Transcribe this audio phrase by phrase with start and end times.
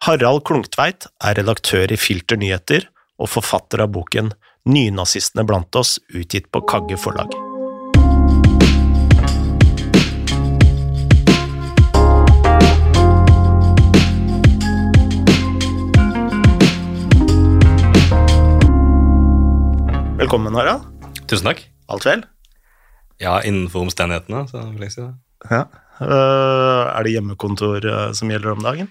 [0.00, 2.86] Harald Klungtveit er redaktør i Filter nyheter
[3.20, 4.30] og forfatter av boken
[4.64, 7.34] Nynazistene blant oss, utgitt på Kagge forlag.
[20.16, 20.86] Velkommen, Harald.
[21.28, 21.60] Tusen takk.
[21.92, 22.24] Alt vel?
[23.20, 25.12] Ja, innenfor omstendighetene, så vil jeg si det.
[25.50, 25.60] Ja.
[26.00, 28.88] Øh, er det hjemmekontor øh, som gjelder om dagen?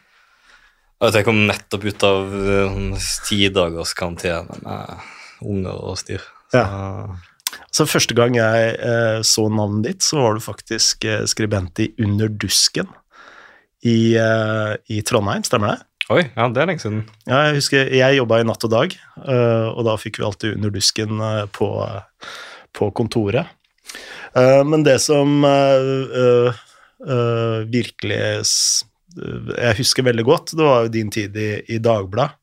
[0.99, 5.05] Jeg, vet, jeg kom nettopp ut av uh, ti dagers karantene med
[5.39, 6.25] unger og styr.
[6.51, 6.63] Så,
[7.71, 11.91] Så Første gang jeg eh, så navnet ditt, så var du faktisk eh, skribent i
[12.03, 12.89] Under dusken
[13.85, 15.85] i, eh, i Trondheim, stemmer det?
[16.09, 17.03] Oi, ja, det er lenge siden.
[17.29, 20.57] Ja, jeg husker jeg jobba i Natt og Dag, øh, og da fikk vi alltid
[20.57, 21.21] Under dusken
[21.55, 21.69] på,
[22.75, 23.49] på kontoret.
[24.35, 25.39] Eh, men det som
[27.69, 28.23] virkelig
[29.19, 32.35] jeg husker veldig godt, det var jo din tid i, i Dagbladet.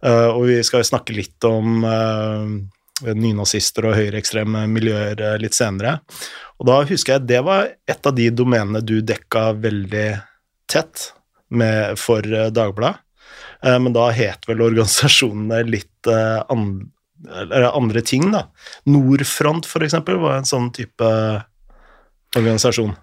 [0.00, 2.48] Uh, og vi skal jo snakke litt om uh,
[3.04, 5.98] nynazister og høyreekstreme miljøer uh, litt senere.
[6.60, 10.08] Og da husker jeg det var et av de domenene du dekka veldig
[10.70, 11.10] tett
[11.50, 13.00] med, for øh, Dagbladet.
[13.66, 16.66] Eh, men da het vel organisasjonene litt an,
[17.26, 18.44] andre ting, da.
[18.88, 21.08] Nordfront, for eksempel, var en sånn type
[22.38, 22.94] organisasjon.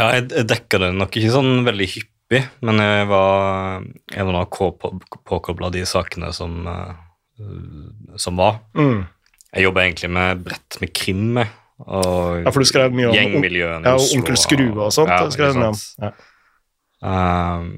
[0.00, 2.13] Ja, jeg dekka det nok ikke sånn veldig hyppig,
[2.64, 4.60] men jeg var, jeg var nok
[5.28, 6.94] påkobla de sakene som, uh,
[8.20, 8.62] som var.
[8.78, 9.04] Mm.
[9.54, 11.36] Jeg jobba egentlig med bredt med krim,
[11.84, 14.20] og Ja, for du skrev mye om gjengmiljøene ja, og Oslo.
[14.20, 15.12] Onkel Skrue og sånt.
[15.12, 15.76] Ja, skrev du om.
[16.02, 16.10] Ja.
[17.04, 17.70] Ehm,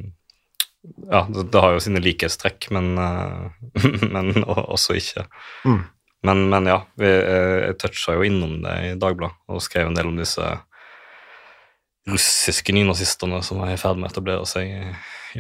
[1.11, 3.51] ja, det, det har jo sine likhetstrekk, men, uh,
[4.15, 5.27] men også ikke.
[5.67, 5.85] Mm.
[6.27, 9.95] Men, men ja, vi, eh, jeg toucha jo innom det i Dagbladet og skrev en
[9.95, 10.43] del om disse
[12.07, 14.83] russiske nynazistene som er i ferd med å etablere seg i,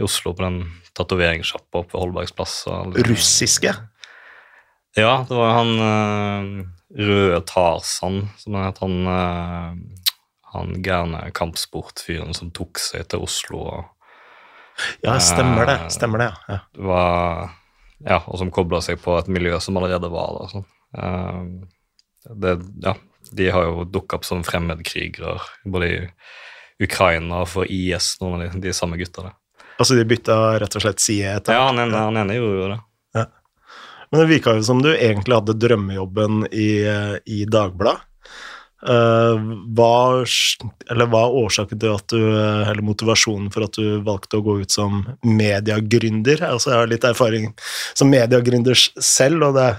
[0.05, 0.56] Oslo på den
[0.98, 2.56] tatoveringssjappa oppe ved Holbergs plass.
[3.06, 3.70] Russiske?
[4.97, 6.48] Ja, det var han eh,
[7.00, 8.80] røde Tarzan, som han het.
[8.85, 10.11] Han, eh,
[10.52, 13.83] han gærne kampsportfyren som tok seg til Oslo og
[15.01, 15.79] Ja, stemmer det.
[15.86, 16.58] Eh, Stemmer det, ja.
[16.77, 17.55] var
[18.05, 20.52] Ja, og som kobla seg på et miljø som allerede var der.
[20.52, 20.67] Sånn.
[22.36, 22.92] Det, ja,
[23.33, 26.02] de har jo dukka opp som fremmedkrigere både i
[26.83, 29.31] Ukraina og for IS, noen av de, de samme gutta.
[29.77, 32.69] Altså, de bytta rett og slett side etter Ja, han ene, han ene gjorde jo
[32.75, 32.81] det.
[34.11, 36.70] Men det virka jo som du egentlig hadde drømmejobben i,
[37.27, 38.05] i Dagbladet.
[38.86, 39.41] Uh,
[39.75, 40.23] hva,
[40.92, 44.59] eller hva er årsaken til at du Eller motivasjonen for at du valgte å gå
[44.61, 46.45] ut som mediegründer?
[46.47, 47.48] Altså, jeg har litt erfaring
[47.97, 49.70] som mediegründer selv, og det,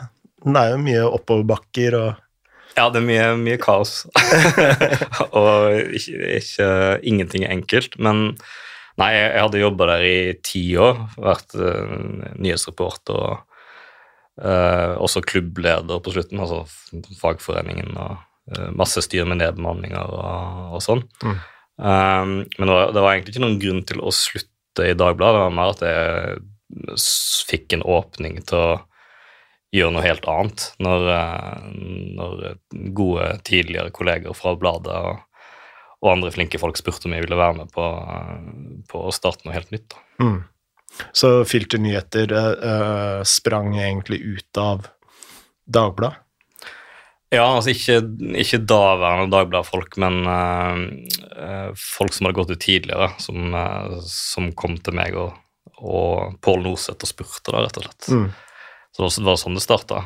[0.44, 2.24] det er jo mye oppoverbakker og
[2.78, 4.04] Ja, det er mye, mye kaos.
[5.40, 6.70] og ikke, ikke,
[7.10, 7.98] ingenting er enkelt.
[7.98, 8.28] Men
[9.02, 11.02] nei, jeg, jeg hadde jobba der i ti år.
[11.18, 11.98] Vært uh,
[12.38, 13.40] nyhetsreporter og
[14.46, 16.64] uh, også klubbleder på slutten, altså
[17.18, 18.20] fagforeningen og
[18.54, 21.02] uh, masse styr med nedbemanninger og, og sånn.
[21.26, 21.40] Mm.
[21.78, 25.40] Um, men det var, det var egentlig ikke noen grunn til å slutte i Dagbladet.
[25.40, 26.38] Det var mer at jeg
[27.50, 28.70] fikk en åpning til å
[29.76, 31.64] gjøre noe helt annet når, eh,
[32.18, 32.44] når
[32.98, 35.24] gode tidligere kolleger fra bladet og,
[36.04, 38.38] og andre flinke folk spurte om jeg ville være med på, eh,
[38.92, 39.98] på å starte noe helt nytt.
[40.22, 40.40] Mm.
[41.12, 44.88] Så Filter nyheter eh, sprang egentlig ut av
[45.68, 46.24] Dagbladet?
[47.28, 48.00] Ja, altså ikke,
[48.40, 54.78] ikke daværende Dagbladet-folk, men eh, folk som hadde gått ut tidligere, som, eh, som kom
[54.80, 55.36] til meg og,
[55.84, 58.08] og Pål Norseth og spurte, da, rett og slett.
[58.16, 58.30] Mm.
[58.98, 60.00] Så det var- sånn det starta.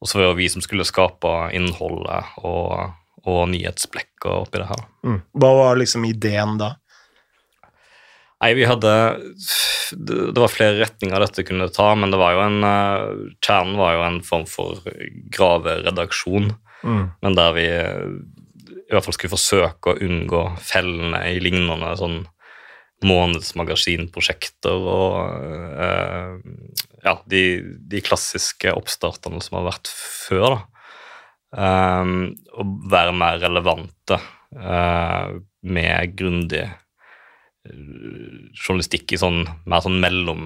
[0.00, 2.92] og så var det vi som skulle skape innholdet og,
[3.26, 4.82] og nyhetsblekker oppi det her.
[5.06, 5.20] Mm.
[5.38, 6.72] Hva var liksom ideen da?
[8.40, 8.90] Nei, vi hadde
[9.92, 13.94] Det var flere retninger dette kunne ta, men det var jo en eh, Kjernen var
[13.98, 14.80] jo en form for
[15.30, 17.10] graveredaksjon, Mm.
[17.22, 22.22] men der vi i hvert fall skulle forsøke å unngå fellene i lignende sånn
[23.04, 25.18] månedsmagasinprosjekter og
[25.84, 26.38] eh,
[27.04, 27.42] ja, de,
[27.90, 30.60] de klassiske oppstartene som har vært før.
[31.50, 34.20] Um, og være mer relevante
[34.54, 37.80] uh, med grundig eh,
[38.54, 40.44] journalistikk i sånn mer sånn mellom,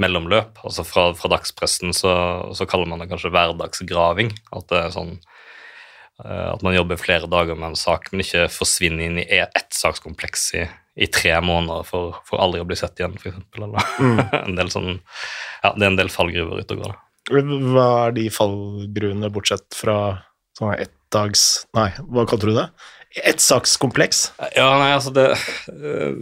[0.00, 0.62] mellomløp.
[0.62, 2.14] Altså fra, fra dagspressen så,
[2.54, 4.30] så kaller man det kanskje hverdagsgraving.
[4.54, 5.16] At det er sånn
[6.22, 9.74] at man jobber flere dager med en sak, men ikke forsvinner inn i e- ett
[9.74, 10.64] sakskompleks i,
[11.02, 13.40] i tre måneder for, for aldri å bli sett igjen, f.eks.
[14.04, 14.68] Mm.
[14.70, 15.00] sånn,
[15.64, 16.94] ja, det er en del fallgruver ute og går.
[16.94, 17.00] da.
[17.74, 19.96] Hva er de fallgruene, bortsett fra
[20.58, 21.64] sånn ettdags...
[21.74, 22.68] Nei, hva kalte du det?
[23.24, 24.26] Ettsakskompleks?
[24.56, 25.28] Ja, nei, altså det,
[25.70, 26.18] eh,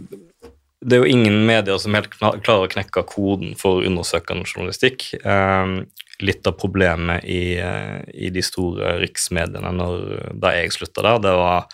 [0.83, 5.09] det er jo ingen medier som helt klarer å knekke koden for undersøkende journalistikk.
[5.21, 5.75] Eh,
[6.21, 10.03] litt av problemet i, eh, i, de store riksmediene når,
[10.37, 11.65] da jeg slutta der, det var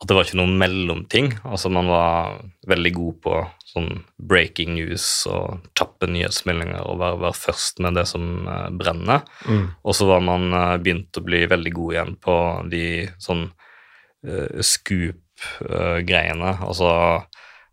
[0.00, 1.26] at det var ikke noen mellomting.
[1.44, 2.38] Altså Man var
[2.68, 3.34] veldig god på
[3.68, 9.26] sånn breaking news og kjappe nyhetsmeldinger og være, være, først med det som uh, brenner.
[9.44, 9.66] Mm.
[9.84, 12.36] Og så var man uh, begynt å bli veldig god igjen på
[12.72, 12.84] de
[13.20, 16.54] sånn uh, scoop-greiene.
[16.64, 16.90] altså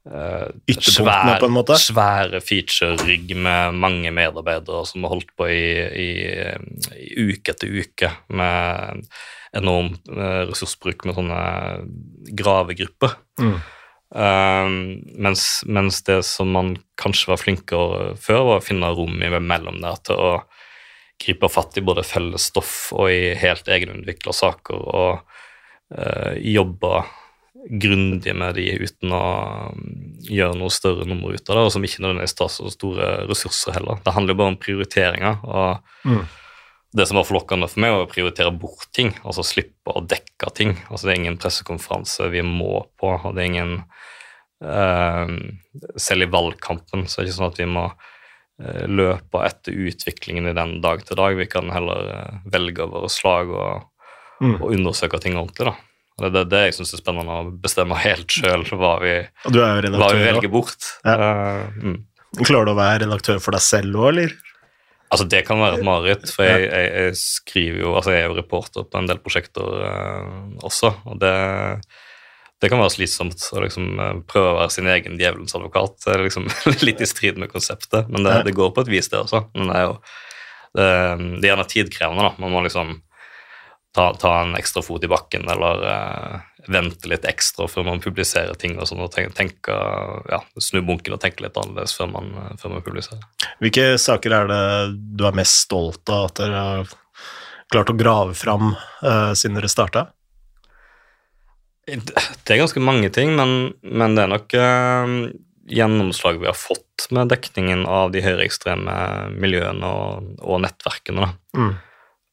[0.07, 1.75] Uh, Ytterpunktene, på en måte?
[1.81, 5.63] Svære feature-rigg med mange medarbeidere som har holdt på i,
[5.99, 6.11] i,
[6.95, 9.03] i uke etter uke med
[9.57, 11.41] enorm uh, ressursbruk med sånne
[12.39, 13.17] gravegrupper.
[13.41, 13.57] Mm.
[14.15, 14.69] Uh,
[15.27, 19.99] mens, mens, det som man kanskje var flinkere før, var å finne rom imellom der
[20.07, 20.33] til å
[21.19, 25.33] gripe fatt i både felles stoff og i helt egenutvikla saker og
[26.43, 26.89] jobbe
[27.69, 29.23] grundig med de uten å
[29.73, 29.85] um,
[30.23, 33.75] gjøre noe større nummer ut av det, og som ikke nødvendigvis tar så store ressurser
[33.77, 34.01] heller.
[34.03, 35.39] Det handler jo bare om prioriteringer.
[35.43, 36.21] og mm.
[36.97, 40.51] Det som var forlokkende for meg, var å prioritere bort ting, altså slippe å dekke
[40.55, 40.77] ting.
[40.87, 43.73] Altså Det er ingen pressekonferanse vi må på, og det er ingen
[44.63, 45.27] uh,
[45.99, 50.47] Selv i valgkampen så er det ikke sånn at vi må uh, løpe etter utviklingen
[50.49, 51.35] i den dag til dag.
[51.37, 54.07] Vi kan heller uh, velge våre slag og,
[54.39, 54.55] mm.
[54.61, 55.73] og undersøke ting ordentlig.
[55.73, 55.86] da.
[56.17, 60.49] Det er det jeg syns er spennende, å bestemme helt sjøl hva, hva vi velger
[60.49, 60.87] bort.
[61.05, 61.13] Ja.
[61.13, 61.97] Uh, mm.
[62.41, 64.33] Klarer du å være redaktør for deg selv òg, eller?
[65.13, 68.27] Altså, Det kan være et mareritt, for jeg, jeg, jeg, skriver jo, altså jeg er
[68.31, 70.33] jo reporter på en del prosjekter uh,
[70.67, 70.91] også.
[71.07, 71.33] og det,
[72.59, 76.01] det kan være slitsomt å liksom uh, prøve å være sin egen djevelens advokat.
[76.03, 76.49] Det er liksom
[76.89, 79.45] litt i strid med konseptet, men det, det går på et vis, det også.
[79.53, 79.99] Men det er jo
[80.77, 80.87] det,
[81.37, 82.25] det er gjerne tidkrevende.
[82.25, 82.97] da, Man må liksom
[83.97, 86.35] ta, ta, en ekstra fot i bakken eller uh,
[86.69, 88.77] vente litt ekstra før man publiserer ting.
[88.77, 89.77] og sånn, og tenke,
[90.29, 92.29] ja, Snu bunken og tenke litt annerledes før man,
[92.61, 93.23] før man, publiserer.
[93.63, 94.61] Hvilke saker er det
[95.17, 96.93] du er mest stolt av at dere har
[97.73, 100.07] klart å grave fram uh, siden dere starta?
[101.87, 105.17] Det er ganske mange ting, men, men det er nok uh,
[105.71, 108.95] gjennomslag vi har fått med dekningen av de høyreekstreme
[109.39, 111.31] miljøene og, og nettverkene.
[111.55, 111.73] Mm.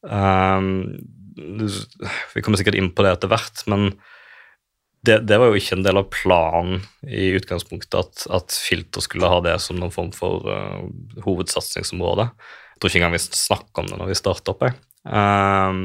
[0.05, 0.71] Um,
[1.35, 3.89] vi kommer sikkert inn på det etter hvert, men
[5.05, 9.29] det, det, var jo ikke en del av planen i utgangspunktet at, at Filter skulle
[9.29, 10.87] ha det som noen form for uh,
[11.25, 12.25] hovedsatsingsområde.
[12.73, 14.65] Jeg tror ikke engang vi snakka om det når vi starta opp.
[15.05, 15.83] Um,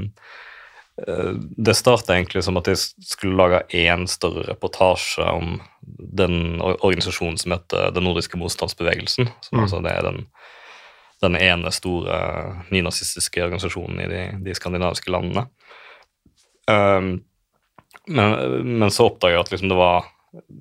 [1.56, 7.54] det starta egentlig som at jeg skulle lage én større reportasje om den organisasjonen som
[7.54, 9.28] heter Den nordiske motstandsbevegelsen.
[9.40, 9.62] som mm.
[9.64, 10.24] altså det er den
[11.20, 12.20] den ene store
[12.72, 15.46] nynazistiske organisasjonen i de, de skandinaviske landene.
[16.70, 17.18] Um,
[18.08, 18.34] men,
[18.78, 20.08] men, så oppdaga jeg at liksom det var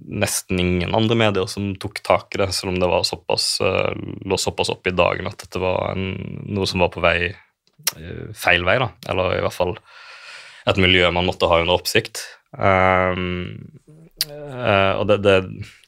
[0.10, 3.94] nesten ingen andre medier som tok tak i det, selv om det såpass, uh,
[4.26, 6.12] lå såpass oppe i dagen at dette var en,
[6.50, 8.80] noe som var på vei uh, feil vei.
[8.82, 9.78] da, Eller i hvert fall
[10.70, 12.26] et miljø man måtte ha under oppsikt.
[12.52, 13.56] Um,
[14.30, 15.36] og det, det,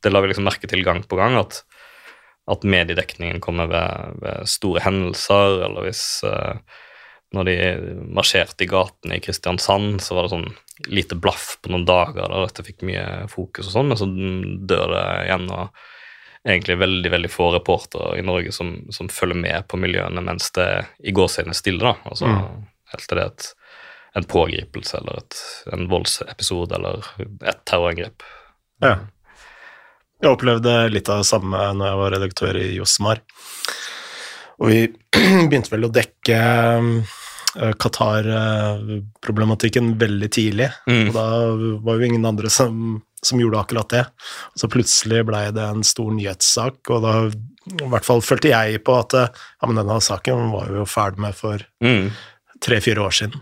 [0.01, 1.59] det, la vi liksom merke til gang på gang, at
[2.49, 6.57] at mediedekningen kommer ved, ved store hendelser, eller hvis uh,
[7.31, 7.55] når de
[8.11, 10.49] marsjerte i gatene i Kristiansand, så var det sånn
[10.91, 14.95] lite blaff på noen dager der dette fikk mye fokus og sånn, men så dør
[14.95, 15.47] det igjen.
[15.53, 15.87] og
[16.43, 20.67] egentlig veldig veldig få reportere i Norge som, som, følger med på miljøene mens det
[21.05, 21.83] i gåsehudet stille.
[21.83, 22.63] da, altså mm.
[22.91, 23.49] Helt til det er et,
[24.19, 27.05] en pågripelse eller et, en voldsepisode eller
[27.47, 28.25] et terrorangrep.
[28.83, 28.95] Ja.
[30.21, 33.23] Jeg opplevde litt av det samme når jeg var redaktør i Josmar.
[34.61, 34.83] Og vi
[35.49, 40.69] begynte vel å dekke eh, Qatar-problematikken veldig tidlig.
[40.85, 41.09] Mm.
[41.09, 41.25] Og da
[41.87, 44.05] var jo ingen andre som, som gjorde akkurat det.
[44.53, 48.83] Og så plutselig blei det en stor nyhetssak, og da i hvert fall følte jeg
[48.85, 52.05] på at ja, men denne saken var vi jo ferdig med for mm.
[52.61, 53.41] tre-fire år siden.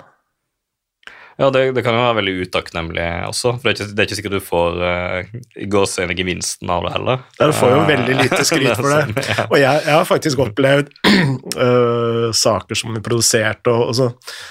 [1.39, 3.53] Ja, det, det, kan jo være veldig utakknemlig også.
[3.55, 5.37] for Det er ikke, det er ikke sikkert du får uh,
[5.71, 7.21] gåseøyne gevinsten av det heller.
[7.37, 9.23] Ja, du får jo veldig lite skryt for det.
[9.45, 14.09] Og jeg, jeg, har faktisk opplevd uh, saker som blir produsert, og, og så,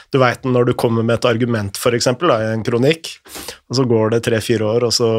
[0.08, 3.12] Du veit når du kommer med et argument, f.eks., i en kronikk,
[3.68, 5.10] og så går det tre-fire år, og så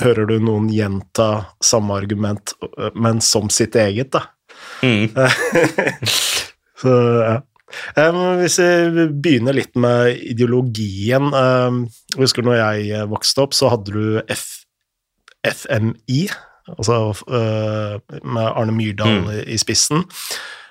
[0.00, 2.54] hører du noen gjenta samme argument,
[2.94, 4.28] men som sitt eget, da.
[4.86, 5.10] Mm.
[6.80, 6.94] så
[7.26, 7.36] ja.
[7.94, 14.18] Hvis vi begynner litt med ideologien Jeg husker når jeg vokste opp, så hadde du
[14.26, 14.60] F
[15.46, 16.26] FMI,
[16.76, 19.30] altså uh, med Arne Myrdal mm.
[19.48, 20.04] i, spissen.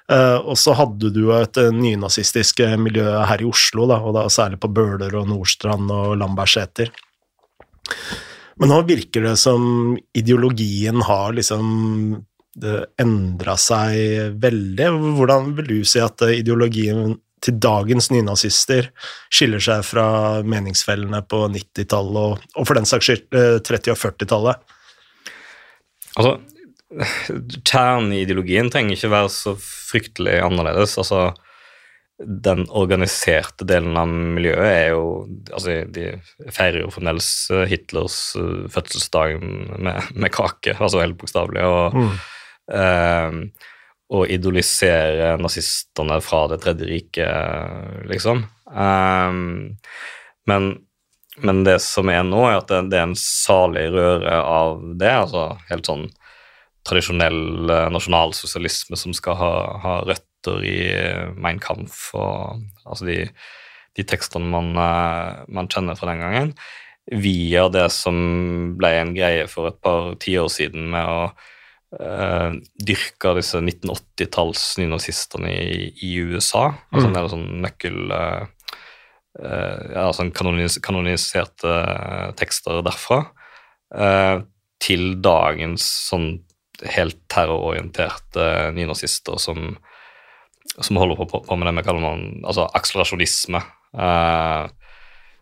[0.10, 4.62] Uh, og så hadde du et nynazistisk miljø her i Oslo, da, og da særlig
[4.62, 6.94] på Bøler og Nordstrand og Lambertseter.
[8.60, 11.70] Men nå virker det som ideologien har liksom
[13.00, 14.92] endra seg veldig.
[15.18, 18.90] Hvordan vil du si at ideologien til dagens nynazister
[19.32, 20.06] skiller seg fra
[20.44, 23.28] meningsfellene på 90-tallet og, for den saks skyld
[23.68, 24.74] 30- og 40-tallet?
[26.20, 26.34] Altså,
[27.64, 30.98] kjernen i ideologien trenger ikke være så fryktelig annerledes.
[31.00, 31.30] altså
[32.20, 35.04] den organiserte delen av miljøet er jo
[35.56, 36.10] altså De
[36.52, 37.30] feirer jo fremdeles
[37.72, 41.64] Hitlers uh, fødselsdag med, med, kake, altså helt bokstavelig.
[41.64, 42.18] Og, mm.
[42.74, 43.34] Uh,
[44.10, 48.42] og idolisere nazistene fra Det tredje riket, liksom.
[48.66, 49.78] Um,
[50.50, 50.70] men,
[51.38, 55.14] men, det som er nå, er at det, er en salig røre av det.
[55.14, 56.08] altså Helt sånn
[56.88, 63.18] tradisjonell nasjonalsosialisme som skal ha, ha røtter i eh, Mein Kampf og altså de,
[64.00, 66.54] de tekstene man, eh, man, kjenner fra den gangen,
[67.10, 71.30] via det som ble en greie for et par tiår siden med å
[71.98, 76.70] uh, dyrke disse 1980-talls nynazistene i, i, USA.
[76.92, 77.10] Altså mm.
[77.10, 78.00] en del sånn nøkkel...
[78.14, 78.48] Uh,
[79.40, 81.74] ja, sånn kanonis kanoniserte
[82.36, 83.20] tekster derfra.
[84.84, 86.26] til dagens sånn
[86.98, 89.78] helt terrororienterte nynazister som
[90.78, 93.62] som holder på, på, med det vi kaller man, altså akselerasjonisme.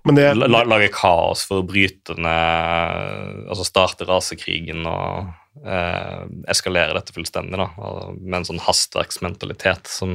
[0.07, 5.33] Lager kaos for å bryte ned Altså starte rasekrigen og
[5.65, 7.57] eh, eskalere dette fullstendig.
[7.59, 7.67] da,
[8.19, 10.11] Med en sånn hastverksmentalitet som,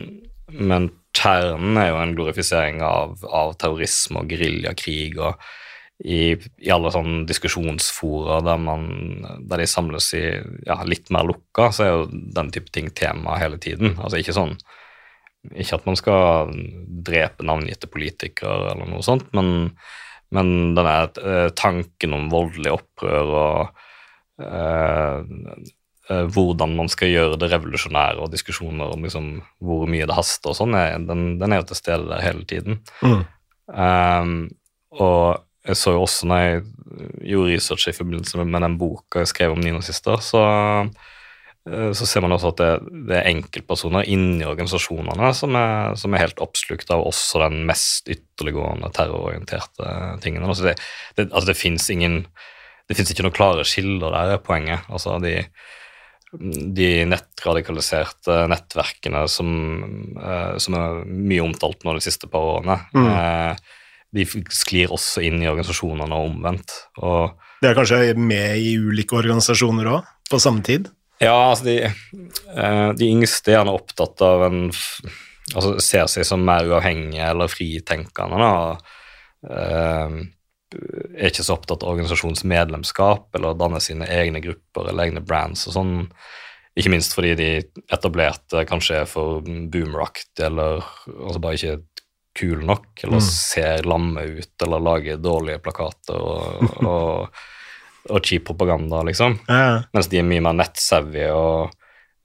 [0.52, 5.16] men kjernen er jo en glorifisering av, av terrorisme og geriljakrig.
[5.18, 5.40] og
[6.04, 8.88] i, i, alle sånne diskusjonsfora der, man,
[9.48, 10.24] der de samles i
[10.68, 13.96] ja, litt mer lukka, så er jo den type ting tema hele tiden.
[13.96, 14.58] Altså ikke sånn
[15.54, 16.52] Ikke at man skal
[17.06, 19.72] drepe navngitte politikere eller noe sånt, men,
[20.36, 23.82] men denne eh, tanken om voldelig opprør og
[24.42, 25.24] eh,
[26.10, 29.32] uh, hvordan man skal gjøre det revolusjonære, og diskusjoner om liksom,
[29.64, 30.76] hvor mye det haster og sånn,
[31.08, 32.82] den, den, er jo til stede der hele tiden.
[33.06, 33.24] Mm.
[33.70, 34.36] Um,
[34.98, 36.64] og jeg så jo også når jeg
[37.32, 40.42] gjorde research i forbindelse med, den boka jeg skrev om nynazister, så,
[40.86, 42.72] uh, så ser man også at det,
[43.10, 48.12] det er enkeltpersoner inni organisasjonene som er, som er, helt oppslukt av også den mest
[48.12, 49.96] ytterliggående terrororienterte
[50.26, 50.52] tingene.
[50.52, 50.78] Altså det,
[51.18, 52.26] det, altså det fins ingen
[52.86, 54.86] det fins ikke noen klare skiller der, er poenget.
[54.94, 55.40] Altså de,
[56.78, 59.50] de nettradikaliserte nettverkene som,
[60.20, 63.10] uh, som, er mye omtalt nå de siste par årene, mm.
[64.16, 66.76] De sklir også inn i organisasjonene og omvendt.
[67.04, 70.90] Og, det er kanskje med i ulike organisasjoner òg, på samme tid?
[71.24, 71.78] Ja, altså de,
[72.56, 74.68] uh, de yngste er gjerne opptatt av en
[75.54, 78.40] Altså ser seg som mer uavhengige eller fritenkende.
[78.42, 78.80] da,
[81.16, 85.68] er ikke så opptatt av organisasjonsmedlemskap eller å danne sine egne grupper eller egne brands
[85.70, 85.94] og sånn.
[86.76, 87.50] Ikke minst fordi de
[87.94, 91.78] etablerte kanskje er for boomeraktig eller altså bare ikke
[92.36, 93.28] kule nok, eller mm.
[93.28, 97.42] ser lamme ut eller lager dårlige plakater og, og,
[98.10, 99.40] og cheap propaganda, liksom.
[99.48, 99.84] Ja.
[99.96, 101.76] Mens de er mye mer nettsavvy og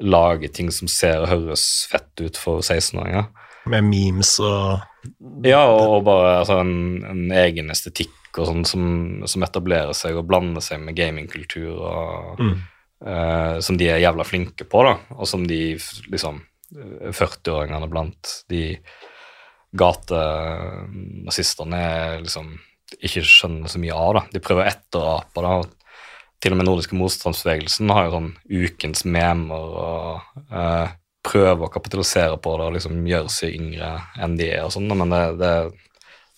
[0.00, 3.28] lager ting som ser og høres fett ut for 16-åringer.
[3.70, 4.80] Med memes og
[5.44, 8.84] Ja, og bare altså, en, en egen estetikk og sånn som,
[9.28, 12.54] som, etablerer seg og blander seg med gamingkultur, og, mm.
[13.06, 15.74] uh, som de er jævla flinke på, da, og som de
[16.12, 16.40] liksom
[16.70, 18.78] 40-åringene blant de
[19.76, 21.84] gatenazistene
[22.24, 22.56] liksom
[22.98, 24.14] ikke skjønner så mye av.
[24.16, 24.22] da.
[24.34, 25.52] De prøver å etterape det.
[26.40, 30.00] Til og med nordiske motstandsbevegelsen har jo sånn ukens memer og
[30.48, 30.88] uh,
[31.26, 33.90] prøver å kapitalisere på det og liksom gjøre seg yngre
[34.24, 35.54] enn de er og sånn, men det, det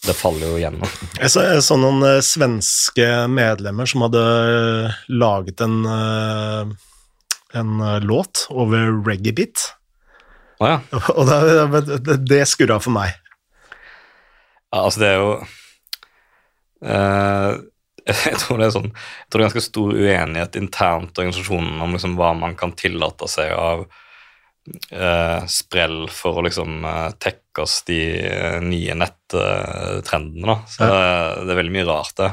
[0.02, 0.90] det faller jo igjennom.
[1.20, 5.86] Jeg så, jeg så noen uh, svenske medlemmer som hadde uh, laget en,
[7.54, 7.70] en
[8.02, 9.62] låt over reggae-beat.
[10.58, 10.82] Oh, ja.
[11.14, 11.38] Og det,
[12.02, 13.14] det, det skurra for meg.
[14.72, 15.32] Ja, altså, det er jo
[18.08, 21.84] jeg tror det er sånn, jeg tror det er ganske stor uenighet internt i organisasjonen
[21.84, 27.82] om liksom hva man kan tillate seg av uh, sprell for å liksom uh, tekkes
[27.88, 30.46] de eh, nye nettrendene.
[30.46, 30.56] da.
[30.66, 31.02] Så det,
[31.46, 32.30] det er veldig mye rart, det.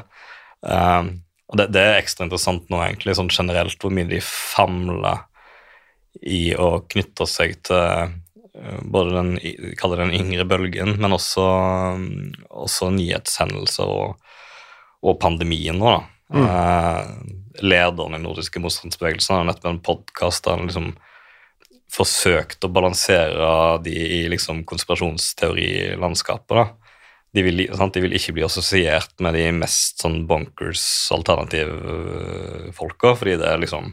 [1.50, 5.26] Og det, det, er ekstra interessant nå, egentlig, sånn generelt, hvor mye de famler
[6.26, 8.10] i å knytte seg til uh,
[8.82, 11.46] både den, den yngre bølgen, men også,
[11.96, 14.18] um, også nyhetshendelser og,
[15.04, 16.02] og, pandemien nå, da.
[16.30, 16.44] Mm.
[16.46, 17.04] Uh,
[17.66, 20.92] lederen i nordiske motstandsbevegelsen har nettopp en podkast der han liksom
[21.90, 26.56] forsøkt å balansere de i liksom konspirasjonsteorilandskapet.
[26.60, 26.66] da
[27.32, 33.38] de vil, de vil, ikke bli assosiert med de mest sånn bonkers alternative folka, fordi
[33.42, 33.92] det er liksom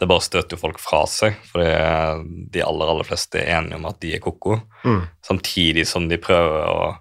[0.00, 1.68] Det bare støter jo folk fra seg, fordi
[2.52, 4.58] de aller, aller fleste er enige om at de er ko-ko.
[4.84, 5.02] Mm.
[5.24, 6.94] Samtidig som de prøver å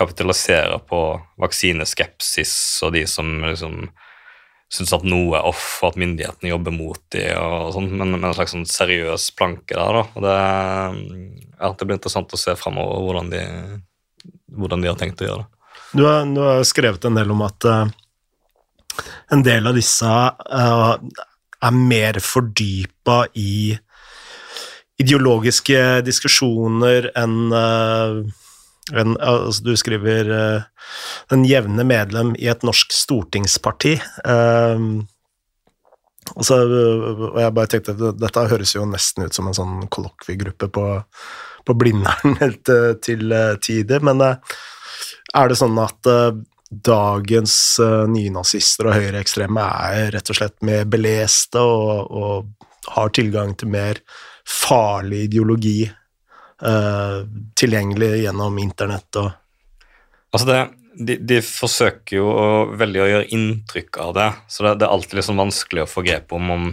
[0.00, 1.00] kapitalisere på
[1.42, 2.54] vaksineskepsis
[2.86, 3.82] og de som liksom
[4.70, 8.28] syns at noe er off, og at myndighetene jobber mot dem, og sånn, men med
[8.28, 9.96] en slags sånn seriøs planke der.
[9.98, 10.36] da, og det,
[11.58, 13.32] ja, det blir interessant å se framover hvordan
[14.56, 15.48] hvordan de har tenkt å gjøre det.
[15.90, 17.90] Du har, du har skrevet en del om at uh,
[19.34, 20.94] en del av disse uh,
[21.60, 23.76] er mer fordypa i
[25.00, 28.20] ideologiske diskusjoner enn uh,
[28.90, 30.26] en, altså Du skriver
[31.30, 33.92] den jevne medlem i et norsk stortingsparti.
[36.34, 40.72] Altså, og jeg bare tenkte at dette høres jo nesten ut som en sånn kollokviegruppe
[40.74, 40.86] på
[41.66, 42.36] på Blindern
[42.66, 44.04] til, til eh, tider.
[44.06, 44.56] Men uh,
[45.36, 46.10] er det sånn at
[46.70, 53.54] eh, uh, nynazister og høyreekstreme er rett og slett mer beleste og, og har tilgang
[53.58, 54.02] til mer
[54.46, 57.22] farlig ideologi uh,
[57.58, 59.36] tilgjengelig gjennom internett og
[60.30, 60.58] Altså det,
[60.94, 62.42] de, de, forsøker jo å,
[62.78, 66.04] veldig å gjøre inntrykk av det, så det, det er alltid liksom vanskelig å få
[66.06, 66.68] grep om om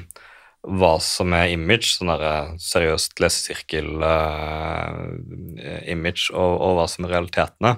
[0.67, 7.11] hva som er image, sånn der eh, seriøst lesesirkel-image, uh, og, og, hva som er
[7.15, 7.71] realitetene.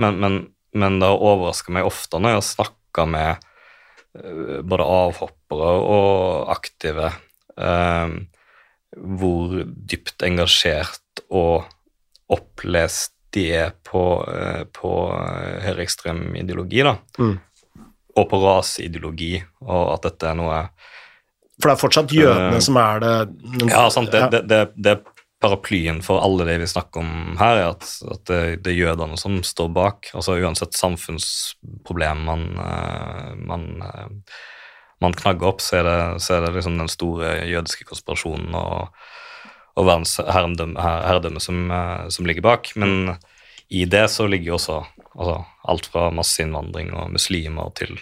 [0.00, 0.32] Men, men,
[0.74, 3.46] men det har overraska meg ofte når jeg har snakka med
[4.18, 7.12] uh, både avhoppere og aktive,
[7.56, 8.14] eh,
[8.92, 11.68] hvor dypt engasjert og
[12.32, 14.02] opplest de er på,
[14.76, 14.90] på
[15.64, 16.98] høyreekstrem ideologi, da.
[17.16, 17.38] Mm.
[18.20, 20.58] Og på raseideologi, og at dette er noe
[21.62, 24.10] for det er fortsatt jødene uh, som er det men, Ja, sant.
[24.12, 24.96] Det, det, det, det,
[25.42, 29.18] paraplyen for alle det vi snakker om her, er at, at det, det, er jødene
[29.20, 30.12] som står bak.
[30.14, 34.38] Altså Uansett samfunnsproblem man, eh, man, eh,
[35.02, 39.04] man knagger opp, så er det, så er det liksom den store jødiske konspirasjonen og,
[39.76, 41.64] og verdens herredømme som,
[42.12, 42.74] som, ligger bak.
[42.78, 43.16] Men
[43.72, 44.78] i det så ligger jo også
[45.16, 45.36] altså,
[45.74, 47.96] alt fra masseinnvandring og muslimer til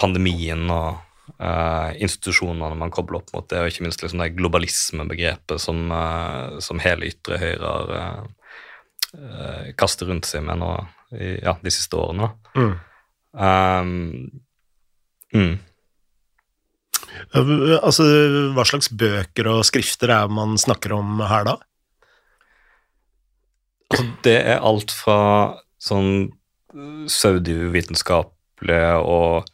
[0.00, 1.00] pandemien og
[1.34, 6.82] institusjonene man kobler opp mot det, og ikke minst liksom det globalismebegrepet som, uh, som
[6.84, 10.72] hele ytre høyre har uh, kastet rundt seg med nå
[11.14, 12.30] ja, de siste årene.
[12.58, 12.72] Mm.
[13.34, 13.90] Um,
[15.34, 15.52] mm.
[17.34, 18.06] Altså,
[18.54, 21.54] hva slags bøker og skrifter er man snakker om her, da?
[23.90, 25.18] Altså, det er alt fra
[25.82, 26.32] sånn
[27.10, 29.44] saudivitenskapelige og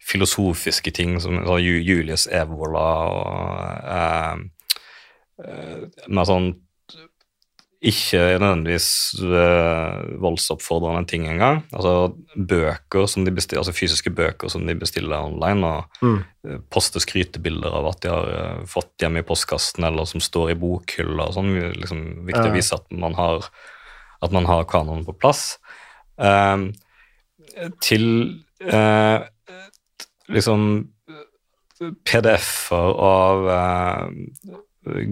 [0.00, 4.42] filosofiske ting som sånn Julius Evola og eh,
[5.44, 6.50] eh, Med sånn
[7.80, 8.86] ikke nødvendigvis
[9.24, 11.62] uh, voldsoppfordrende ting engang.
[11.72, 16.18] Altså bøker som de bestiller, altså fysiske bøker som de bestiller online, og mm.
[16.44, 20.52] uh, poster skrytebilder av at de har uh, fått hjemme i postkassen, eller som står
[20.52, 21.54] i bokhylla og sånn.
[21.80, 23.48] Liksom, viktig å vise at man har,
[24.20, 25.54] at man har kanonen på plass.
[27.80, 28.04] til
[30.30, 30.64] liksom
[31.80, 34.08] PDF-er av eh,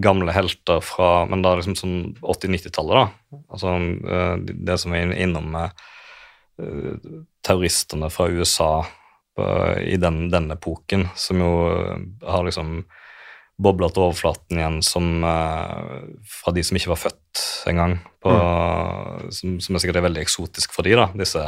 [0.01, 3.41] gamle helter fra Men da liksom sånn 80-90-tallet, da.
[3.53, 4.35] Altså eh,
[4.69, 5.83] det som er innom med
[6.61, 9.49] eh, terroristene fra USA på,
[9.81, 12.83] i den, den, epoken, som jo eh, har liksom
[13.59, 17.99] bobla til overflaten igjen som eh, fra de som ikke var født engang.
[18.29, 19.31] Mm.
[19.33, 21.43] Som, som er sikkert er veldig eksotisk for de da, disse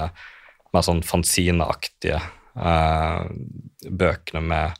[0.72, 4.78] mer sånn fanzineaktige Eh, bøkene med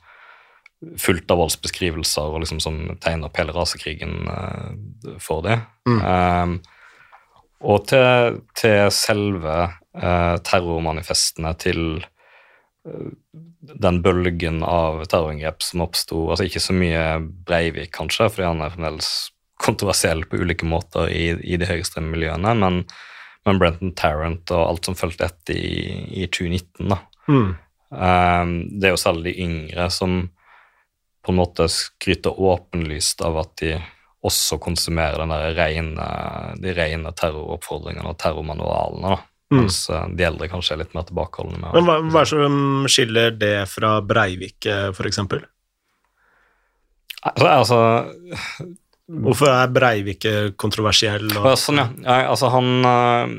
[0.97, 5.59] fullt av voldsbeskrivelser og liksom som tegner opp hele rasekrigen uh, for det.
[5.89, 5.99] Mm.
[6.01, 6.55] Um,
[7.61, 13.11] og til, til selve uh, terrormanifestene, til uh,
[13.61, 17.03] den bølgen av terrorangrep som oppsto altså Ikke så mye
[17.45, 19.11] Breivik, kanskje, fordi han er fremdeles
[19.61, 22.81] kontroversiell på ulike måter i, i de høyreekstreme miljøene, men,
[23.45, 26.97] men Brenton Tarrant og alt som fulgte etter i, i 2019, da.
[27.31, 27.49] Mm.
[27.91, 30.21] Um, det er jo særlig de yngre som
[31.21, 33.75] på en måte skryter åpenlyst av at de
[34.25, 35.25] også konsumerer
[35.57, 36.07] rene,
[36.61, 39.15] de rene terroroppfordringene og terrormanualene.
[39.15, 39.19] da.
[39.51, 39.57] Mm.
[39.59, 42.31] Mens eh, de eldre kanskje er litt mer tilbakeholdne med Men hva, hva er det
[42.31, 44.95] som skiller det fra Breivik, f.eks.?
[44.97, 45.43] for eksempel?
[47.21, 47.79] Altså, altså,
[49.11, 51.27] Hvorfor er Breivik eh, kontroversiell?
[51.41, 51.87] Og, sånn, ja.
[52.05, 53.33] ja altså, han, øh,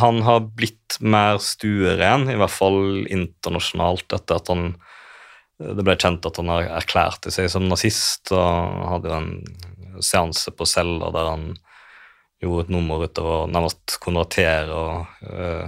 [0.00, 4.72] han har blitt mer stueren, i hvert fall internasjonalt, etter at han
[5.60, 9.32] det ble kjent at han erklærte seg som nazist, og hadde en
[10.00, 11.50] seanse på cella der han
[12.40, 15.66] gjorde et nummer ut av å nærmest konvertere og øh,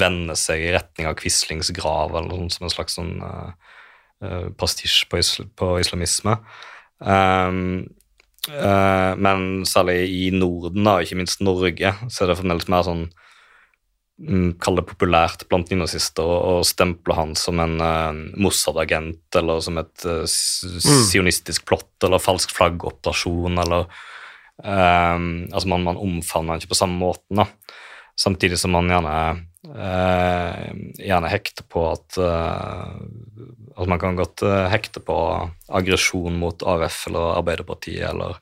[0.00, 5.04] vende seg i retning av Quislings grav, eller noe som en slags sånn øh, pastisj
[5.10, 6.38] på, isl på islamisme.
[7.04, 7.84] Um,
[8.50, 13.04] Eh, men særlig i Norden, da, ikke minst Norge, så er det fremdeles mer sånn
[14.20, 19.80] mm, Kall det populært blant nynazister å stemple han som en uh, Mossad-agent eller som
[19.80, 23.88] et uh, sionistisk plott eller falsk flaggoperasjon eller
[24.54, 27.74] Altså, man, man omfavner han ikke på samme måten, da.
[28.20, 29.14] Samtidig som man gjerne
[29.74, 30.66] eh,
[31.02, 32.96] gjerne hekter på at eh,
[33.74, 35.14] Altså man kan godt eh, hekte på
[35.74, 38.36] aggresjon mot AUF eller Arbeiderpartiet eller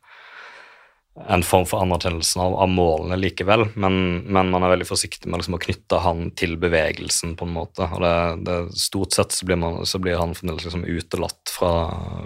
[1.29, 5.43] en form for anerkjennelse av, av målene likevel, men, men, man er veldig forsiktig med
[5.43, 7.85] liksom å knytte han til bevegelsen, på en måte.
[7.85, 8.15] og det,
[8.49, 11.73] det, Stort sett så blir, man, så blir han fremdeles liksom utelatt fra,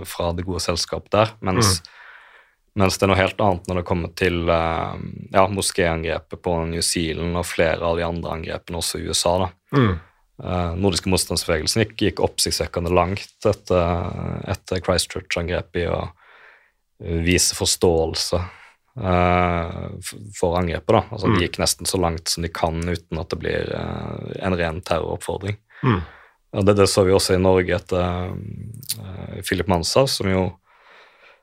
[0.06, 1.80] fra det gode selskapet der, mens,
[2.76, 4.96] mens det er noe helt annet når det kommer til uh,
[5.32, 9.38] ja, moskéangrepet på New Zealand og flere av de andre angrepene også i USA.
[9.46, 9.48] da.
[9.78, 9.96] mm.
[10.36, 14.10] Uh, nordiske motstandsbevegelsen gikk, gikk oppsiktsvekkende langt etter,
[14.52, 16.02] etter Christchurch-angrepet i å
[17.24, 18.42] vise forståelse
[19.00, 19.86] uh,
[20.36, 20.92] for angrepet.
[20.92, 21.02] da.
[21.08, 21.38] Altså, Mm.
[21.38, 25.56] De gikk nesten så langt som de kan uten at det blir en ren terroroppfordring.
[25.80, 26.04] Mm.
[26.68, 28.36] Det, det så vi også i Norge etter
[29.40, 30.44] Philip Manshaus, som jo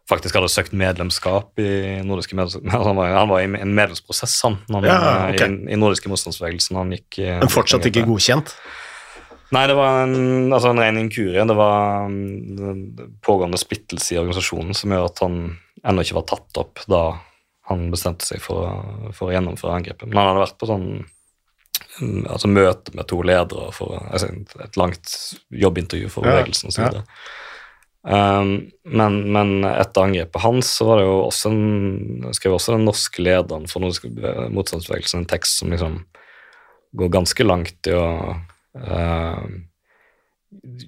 [0.09, 2.65] faktisk hadde søkt medlemskap i nordiske medlemskap.
[2.87, 4.97] Han var, han var i en medlemsprosess han, han, Ja,
[5.29, 5.47] okay.
[5.47, 6.79] i, i nordiske motstandsbevegelsen.
[6.79, 8.55] Han gikk, uh, Men fortsatt ikke godkjent?
[9.53, 11.45] Nei, det var en, altså en ren inkurie.
[11.45, 15.37] Det var um, pågående splittelse i organisasjonen som gjør at han
[15.83, 17.03] ennå ikke var tatt opp da
[17.69, 18.81] han bestemte seg for,
[19.15, 20.09] for å gjennomføre angrepet.
[20.09, 20.87] Men han hadde vært på sånn
[22.01, 24.33] um, altså møte med to ledere for altså
[24.65, 25.15] et langt
[25.63, 26.49] jobbintervju for Ja, ja.
[26.49, 27.03] osv.
[28.03, 32.83] Um, men, men etter angrepet hans så var det jo også en, skrev også den
[32.83, 33.85] norske lederen for
[34.51, 36.01] motstandsbevegelsen en tekst som liksom
[36.99, 38.07] går ganske langt i å
[38.75, 39.45] uh,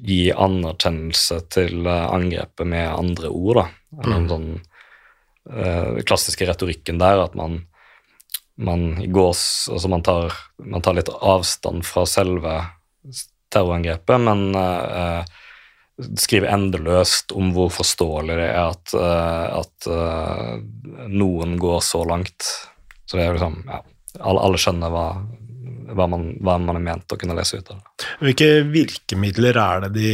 [0.06, 3.64] gi anerkjennelse til eh, angrepet med andre ord.
[3.64, 3.64] da.
[4.04, 4.52] Eller en sånn
[5.50, 7.64] uh, klassiske retorikken der at man
[8.56, 12.54] man gås, altså man tar, man tar litt avstand fra selve
[13.52, 15.34] terrorangrepet, men eh,
[15.96, 22.50] skriver endeløst om hvor forståelig det er at, eh, at eh, noen går så langt.
[23.06, 23.80] Så det er liksom, ja,
[24.20, 25.06] alle, alle skjønner hva,
[25.96, 28.10] hva, man, hva man er ment å kunne lese ut av det.
[28.28, 30.12] Hvilke virkemidler er det de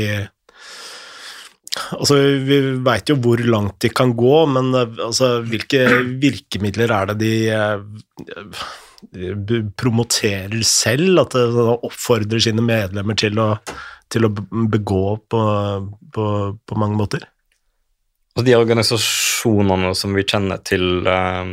[1.95, 5.85] Altså, Vi veit jo hvor langt de kan gå, men altså, hvilke
[6.19, 7.79] virkemidler er det de eh,
[9.79, 11.21] promoterer selv?
[11.23, 13.53] At de oppfordrer sine medlemmer til å,
[14.11, 15.41] til å begå på,
[16.13, 16.25] på,
[16.67, 17.25] på mange måter?
[18.39, 21.43] Og de organisasjonene som vi kjenner til uh,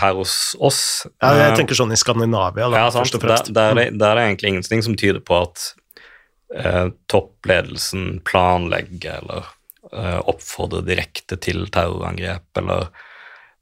[0.00, 0.80] her hos oss
[1.22, 3.52] Ja, jeg eh, tenker sånn i Skandinavia, da, ja, først og fremst.
[3.56, 5.70] der, er det, der er egentlig ingenting som tyder på at
[6.58, 9.48] uh, toppledelsen planlegger eller
[9.88, 12.92] uh, oppfordrer direkte til terrorangrep eller,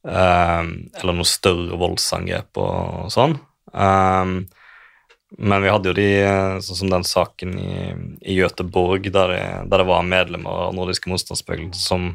[0.01, 3.35] eller noe større voldsangrep og sånn.
[3.77, 4.39] Um,
[5.39, 7.75] men vi hadde jo de, eh, sånn som den saken i,
[8.33, 12.11] i Göteborg, der der det var medlemmer av nordiske motstandsbevegelser som,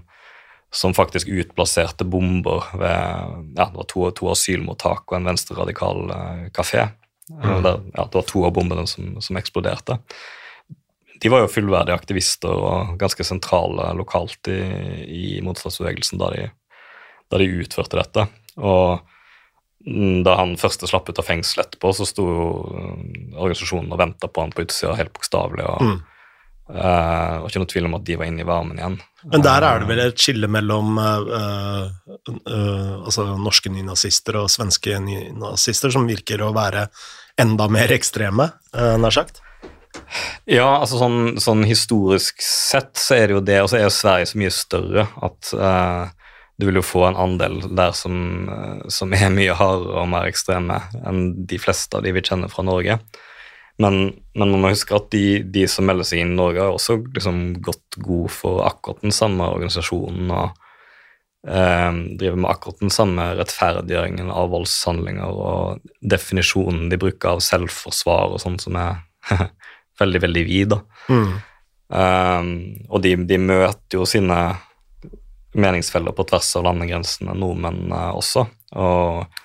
[0.72, 6.46] som faktisk utplasserte bomber ved ja, det var to, to asylmottak og en venstreradikal uh,
[6.56, 6.90] kafé.
[7.32, 7.64] Mm.
[7.64, 9.98] Der, ja, det var to av bombene som, som eksploderte.
[11.22, 14.60] De var jo fullverdige aktivister og ganske sentrale lokalt i,
[15.08, 16.50] i motstandsbevegelsen da de,
[17.32, 18.28] da de utførte dette.
[18.60, 19.00] Og
[20.26, 24.30] da han første slapp ut av fengsel etterpå, så sto jo mm, organisasjonen og venta
[24.32, 25.70] på han på utsida, helt bokstavelig.
[25.70, 26.04] og Mm.
[26.66, 28.96] Uh, det var ikke noe tvil om at de var inne i varmen igjen.
[29.30, 34.98] Men der er det vel et skille mellom uh, uh, altså norske nynazister og svenske
[34.98, 36.88] nynazister som virker å være
[37.38, 39.44] enda mer ekstreme, nær sagt?
[40.50, 43.94] Ja, altså sånn, sånn historisk sett så er det jo det, og så er jo
[43.94, 46.25] Sverige så mye større at eh,
[46.58, 50.28] du vil jo få en andel der som, eh, som er mye hardere og mer
[50.30, 53.00] ekstreme enn de fleste av de vi kjenner fra Norge.
[53.78, 53.98] Men,
[54.34, 57.02] men, man må huske at de, de, som melder seg inn i Norge, har også
[57.16, 60.62] liksom gått god for akkurat den samme organisasjonen og
[61.50, 61.92] eh,
[62.22, 68.44] driver med akkurat den samme rettferdiggjøringen av voldshandlinger og definisjonen de bruker av selvforsvar og
[68.46, 69.04] sånn, som er
[70.00, 70.78] veldig, veldig vid.
[71.12, 71.36] Mm.
[71.86, 72.48] Um,
[72.90, 74.40] og de, de, møter jo sine
[75.56, 78.46] meningsfeller på tvers av landegrensene, nordmenn uh, også.
[78.76, 79.44] Og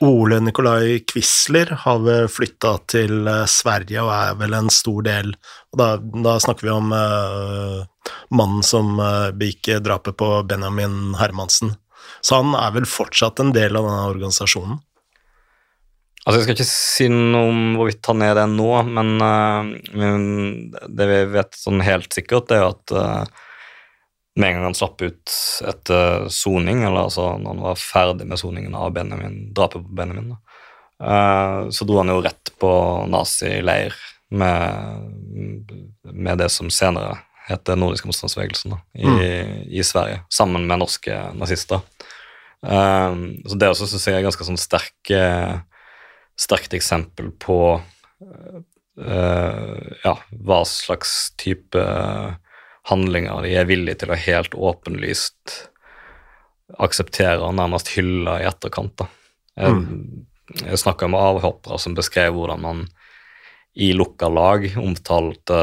[0.00, 5.32] Ole Nikolai Quisler har vel flytta til uh, Sverige og er vel en stor del
[5.34, 7.82] og Da, da snakker vi om uh,
[8.30, 11.74] mannen som uh, begikk drapet på Benjamin Hermansen.
[12.22, 14.78] Så han er vel fortsatt en del av denne organisasjonen?
[16.24, 21.10] Altså, Jeg skal ikke si noe om hvorvidt han er det nå, men, uh, det
[21.10, 22.96] vi vet sånn helt sikkert, er jo at
[24.36, 25.36] med en gang han slapp ut
[25.68, 30.34] etter soning, eller altså når han var ferdig med soningen av Benjamin, drapet på Benjamin,
[31.02, 32.72] uh, så dro han jo rett på
[33.12, 33.96] nazileir
[34.36, 34.52] med,
[36.12, 37.14] med det som senere
[37.46, 39.20] heter Nordiske motstandsbevegelsen da, i, mm.
[39.70, 41.84] i, Sverige, sammen med norske nazister.
[42.66, 45.12] så det også syns jeg er ganske sånn sterk
[46.36, 51.84] sterkt eksempel på uh, ja, hva slags type
[52.90, 55.56] handlinger de er villige til å helt åpenlyst
[56.82, 58.96] akseptere og nærmest hylle i etterkant.
[58.98, 59.08] da.
[59.56, 60.62] Jeg, mm.
[60.64, 62.86] jeg snakka med avhoppere som beskrev hvordan man
[63.76, 65.56] i lukka lag omtalte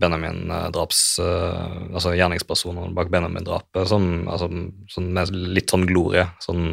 [0.00, 4.48] Benjamin-draps uh, Altså gjerningspersonene bak Benjamin-drapet som, altså,
[4.88, 6.26] som litt sånn glorie.
[6.44, 6.64] Sånn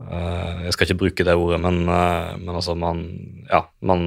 [0.00, 3.02] Uh, jeg skal ikke bruke det ordet, men, uh, men altså man,
[3.50, 4.06] ja, man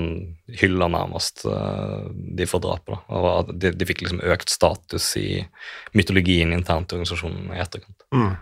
[0.59, 2.99] hyller nærmest uh, de for drapet.
[3.09, 5.27] Og de, de, fikk liksom økt status i
[5.97, 8.07] mytologien internt i organisasjonen i etterkant.
[8.15, 8.33] Mm.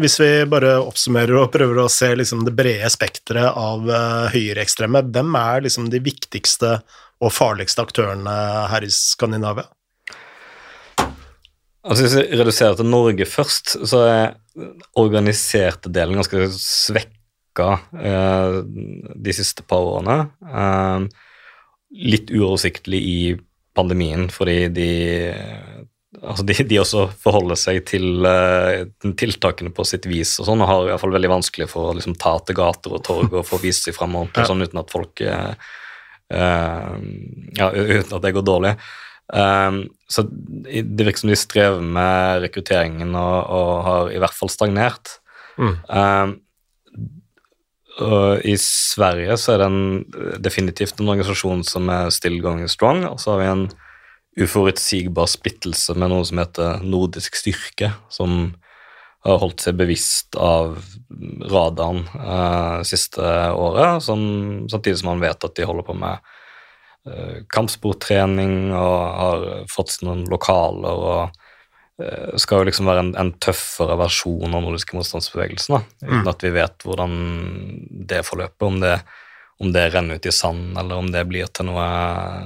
[0.00, 3.88] Hvis vi bare oppsummerer og prøver å se liksom det brede spekteret av
[4.34, 6.74] høyreekstreme, hvem er liksom de viktigste
[7.20, 8.34] og farligste aktørene
[8.72, 9.68] her i Skandinavia?
[11.80, 14.34] Altså Hvis vi reduserer til Norge først, så er
[15.00, 16.50] organiserte delen ganske
[17.50, 18.64] svekka eh,
[19.14, 20.30] de siste par årene.
[20.42, 21.08] Eh,
[21.90, 23.36] litt uoversiktlig i
[23.74, 24.90] pandemien, fordi de
[26.20, 28.82] altså de, de, også forholder seg til uh,
[29.16, 31.94] tiltakene på sitt vis og sånn, og har i hvert fall veldig vanskelig for å
[31.94, 34.48] liksom, ta til gater og torg og få vist seg fram ordentlig, ja.
[34.50, 35.54] sånn uten at folk uh,
[36.34, 36.98] uh,
[37.56, 38.74] Ja, uten at det går dårlig.
[39.30, 44.50] Um, så det virker som de strever med rekrutteringen og, og har i hvert fall
[44.50, 45.14] stagnert.
[45.62, 45.76] Mm.
[45.86, 46.34] Um,
[48.04, 49.84] og I Sverige så er det en,
[50.42, 53.68] definitivt en organisasjon som er still going strong, og så har vi en
[54.40, 58.54] uforutsigbar splittelse med noe som heter nordisk styrke, som
[59.26, 60.78] har holdt seg bevisst av
[61.52, 63.20] radaren eh, siste
[63.52, 64.20] året, som,
[64.72, 66.30] samtidig som man vet at de holder på med
[67.08, 71.38] Eh, kampsporttrening og har fått seg noen lokaler og
[72.40, 76.30] skal jo liksom være en, en, tøffere versjon av nordiske motstandsbevegelsen, da, uten mm.
[76.32, 77.16] at vi vet hvordan
[78.10, 78.94] det forløper, om det,
[79.60, 81.86] om det renner ut i sand, eller om det blir til noe,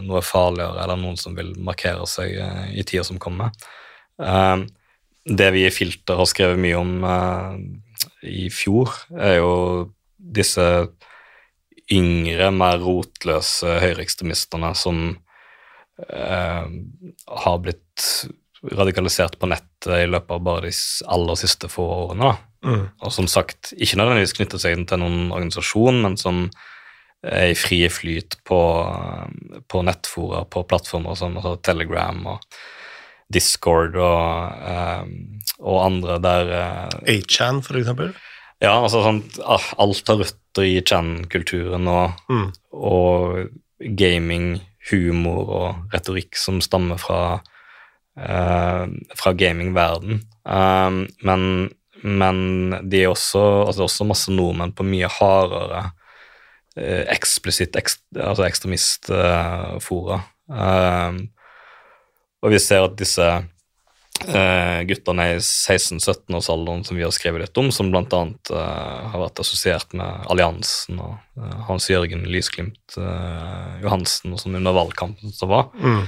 [0.05, 3.55] noe farligere, eller noen som vil markere seg uh, i tida som kommer.
[4.21, 4.67] Uh,
[5.25, 6.95] det vi i Filter har skrevet mye om
[8.29, 9.53] i fjor, er jo
[10.19, 10.67] disse
[11.93, 15.05] yngre, mer rotløse høyreekstremistene som
[16.11, 16.67] uh,
[17.45, 18.09] har blitt
[18.73, 20.75] radikalisert på nettet i løpet av bare de
[21.13, 22.35] aller siste få årene.
[22.65, 22.85] Mm.
[23.05, 26.47] Og som sagt, ikke nødvendigvis knytter seg til noen organisasjon, men som
[27.25, 28.61] er i frie flyt på,
[29.69, 32.45] på nettfora, på plattformer som altså Telegram og
[33.33, 35.05] Discord og, eh,
[35.65, 38.13] og andre der eh, A-chan, for eksempel?
[38.63, 42.47] Ja, altså sånn Alt har røtter i chan-kulturen og, mm.
[42.77, 43.49] og
[43.99, 47.41] gaming, humor og retorikk som stammer fra,
[48.15, 50.21] fra gamingverden.
[50.47, 51.47] Um, men,
[52.07, 52.39] men
[52.87, 55.81] de er også, altså det er også masse nordmenn på mye hardere
[56.79, 60.21] uh, eksplisitt ekst, altså ekstremistfora.
[62.45, 63.27] Og vi ser at disse
[64.15, 68.05] Uh, guttene i 16-17-årsalderen som vi har skrevet litt om, som bl.a.
[68.07, 74.41] Uh, eh, har vært assosiert med alliansen og uh, Hans Jørgen Lysglimt uh, Johansen og
[74.41, 75.67] sånn under valgkampen som var.
[75.77, 76.07] Mm.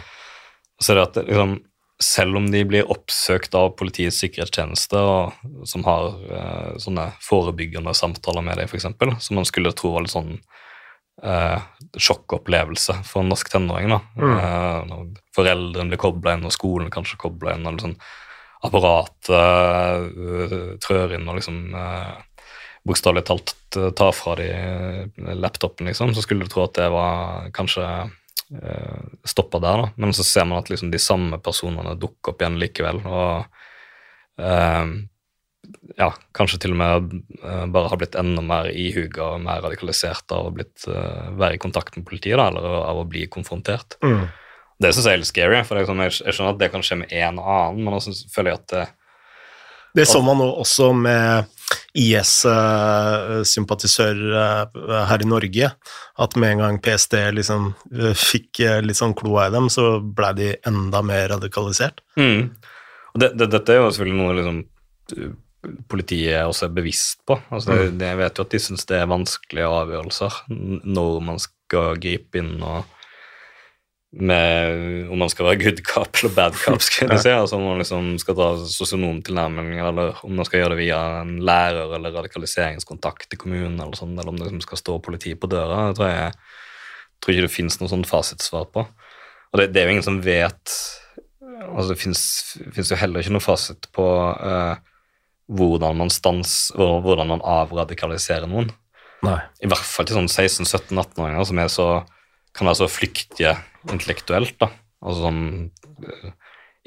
[0.81, 1.59] Så det at liksom,
[2.03, 6.11] selv om de blir oppsøkt av Politiets sikkerhetstjeneste, og, som har
[6.83, 8.85] sånne forebyggende samtaler med dem, f.eks.,
[9.25, 10.35] som man skulle tro var litt sånn
[11.23, 11.61] eh,
[11.97, 13.89] sjokkopplevelse for en norsk tenåring.
[13.95, 14.01] da.
[14.17, 14.37] Mm.
[14.37, 17.97] Eh, når foreldrene blir kobla inn, og skolen kanskje kobla inn, og liksom
[18.67, 22.17] apparatet uh, trør inn og liksom uh,
[22.89, 23.53] bokstavelig talt
[23.99, 24.49] ta fra de
[25.37, 27.85] laptopen, liksom, så skulle du tro at det var kanskje
[28.55, 29.91] uh, stoppa der, da.
[29.97, 33.03] Men så ser man at liksom de samme personene dukker opp igjen likevel.
[33.07, 33.47] og
[34.43, 34.97] uh,
[35.99, 40.31] ja, kanskje til og med uh, bare har blitt enda mer ihuga og mer radikalisert
[40.35, 43.99] av å blitt, uh, være i kontakt med politiet, da, eller av å bli konfrontert.
[44.05, 44.29] Mm.
[44.83, 47.13] Det syns jeg er litt scary, for jeg, jeg, skjønner at det kan skje med
[47.17, 48.87] en annen, men også føler jeg at det
[49.97, 51.47] det så man også med
[51.97, 55.71] IS-sympatisører eh, her i Norge.
[56.23, 57.63] At med en gang PST liksom
[57.95, 61.97] eh, fikk eh, litt sånn kloa i dem, så blei de enda mer radikalisert.
[62.21, 62.43] Mm.
[63.17, 64.59] Det, det, dette er jo selvfølgelig noe liksom,
[65.91, 67.35] politiet også er bevisst på.
[67.51, 68.01] Altså, mm.
[68.05, 70.33] Jeg vet jo at de syns det er vanskelige avgjørelser
[70.85, 72.79] når man skal gripe inn og
[74.17, 76.81] med om man skal være good cop eller bad cop.
[76.85, 80.75] skal jeg si, altså Om man liksom skal ta sosionomtilnærming, eller om man skal gjøre
[80.75, 84.81] det via en lærer eller radikaliseringskontakt i kommunen, eller sånn, eller om det liksom skal
[84.81, 85.91] stå politi på døra.
[85.91, 86.33] Det tror jeg,
[87.21, 88.87] tror ikke det finnes noe sånn fasitsvar på.
[89.53, 90.79] Og det, det, er jo ingen som vet
[91.67, 94.77] altså Det fins jo heller ikke noe fasit på uh,
[95.47, 98.69] hvordan man stans, hvordan man avradikaliserer noen.
[99.25, 99.39] Nei.
[99.65, 101.89] I hvert fall til sånn 16-17-18-åringer som så,
[102.57, 103.55] kan være så flyktige
[103.93, 104.57] intellektuelt.
[104.61, 104.71] da.
[105.05, 105.71] Altså sånn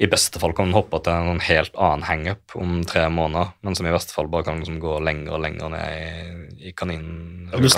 [0.00, 3.52] I beste fall kan man hoppe til en sånn helt annen hangup om tre måneder,
[3.60, 6.72] men som i verste fall bare kan liksom gå lenger og lenger ned i, i
[6.72, 7.50] kaninen.
[7.52, 7.68] Du,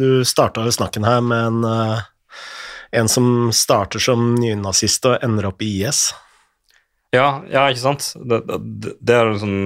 [0.00, 2.40] du starta snakken her med en, uh,
[2.96, 6.08] en som starter som nynazist og ender opp i IS.
[7.12, 8.12] Ja, ja ikke sant?
[8.16, 9.56] Det, det, det er liksom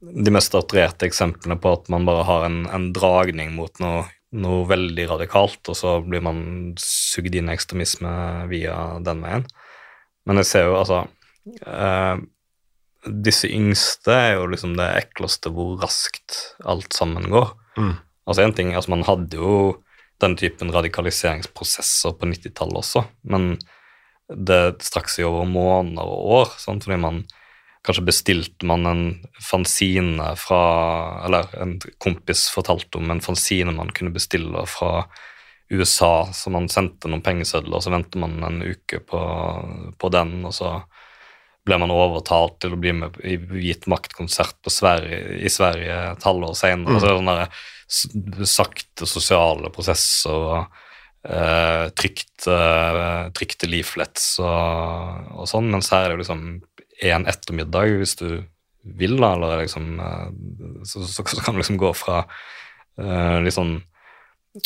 [0.00, 4.66] de mest attrerte eksemplene på at man bare har en, en dragning mot noe noe
[4.70, 6.42] veldig radikalt, og så blir man
[6.80, 8.12] sugd inn i ekstremisme
[8.50, 9.46] via den veien.
[10.28, 11.00] Men jeg ser jo altså
[11.64, 12.20] eh,
[13.24, 16.36] Disse yngste er jo liksom det ekleste hvor raskt
[16.68, 17.54] alt sammen går.
[17.80, 17.94] Mm.
[18.28, 19.54] Altså en ting, altså Man hadde jo
[20.20, 23.54] den typen radikaliseringsprosesser på 90-tallet også, men
[24.28, 26.84] det straks i over måneder og år, sant?
[26.84, 27.22] fordi man
[27.86, 29.02] Kanskje bestilte man en
[29.40, 30.62] fanzine fra
[31.24, 35.06] Eller en kompis fortalte om en fanzine man kunne bestille fra
[35.70, 39.20] USA, så man sendte noen pengesedler, og så ventet man en uke på,
[39.98, 40.72] på, den, og så
[41.66, 46.90] ble man overtalt til å bli med i Hvit makt-konsert i Sverige et halvår senere.
[46.90, 46.98] Mm.
[46.98, 50.58] Altså sånne sakte sosiale prosesser og
[51.26, 52.58] eh, trykte,
[53.36, 56.44] trykte leaflets og, og sånn, mens her er det liksom
[57.00, 58.28] en ettermiddag hvis du
[58.82, 60.26] vil, da, eller liksom eh,
[60.88, 63.74] så, så, så kan du liksom gå fra uh, litt sånn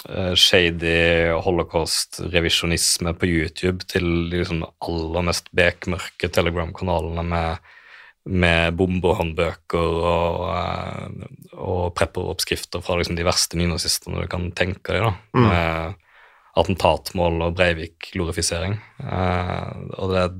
[0.06, 7.72] uh, shady holocaust-revisjonisme på YouTube til de liksom aller mest bekmørke Telegram-kanalene med,
[8.30, 11.26] med bombehåndbøker og,
[11.58, 15.08] og prepperoppskrifter fra liksom de verste nynazistene du kan tenke deg.
[15.08, 15.48] da, mm.
[15.50, 16.00] med
[16.54, 18.76] attentatmål og Breivik-glorifisering.
[19.02, 20.36] Og det er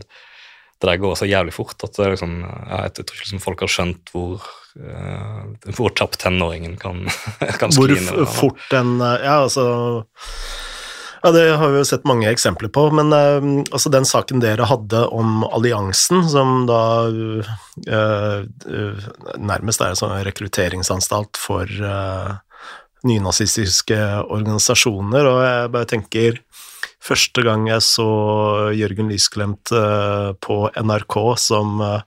[0.85, 4.13] det der går så jævlig fort at liksom, jeg, tror ikke liksom folk har skjønt
[4.13, 4.45] hvor,
[4.77, 7.07] uh, hvor kjapt tenåringen kan,
[7.61, 8.05] kan skline.
[8.11, 9.65] Hvor fort den Ja, altså
[11.25, 14.69] ja, Det har vi jo sett mange eksempler på, men uh, altså den saken dere
[14.69, 18.45] hadde om alliansen, som da uh,
[19.41, 21.71] nærmest er en sånn rekrutteringsanstalt for
[23.05, 23.97] nynazistiske
[24.33, 26.39] organisasjoner, og jeg bare tenker
[27.05, 28.07] Første gang jeg så
[28.73, 32.01] Jørgen Lysklemt uh, på NRK som uh,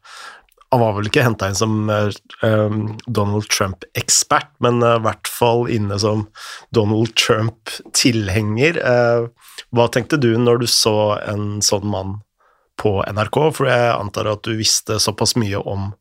[0.73, 2.09] Han var vel ikke henta inn som uh,
[3.05, 6.25] Donald Trump-ekspert, men i hvert fall inne som
[6.75, 8.81] Donald Trump-tilhenger.
[9.71, 12.17] hva tenkte du når du så en sånn mann
[12.75, 13.39] på NRK?
[13.55, 15.93] For jeg antar at du visste såpass mye om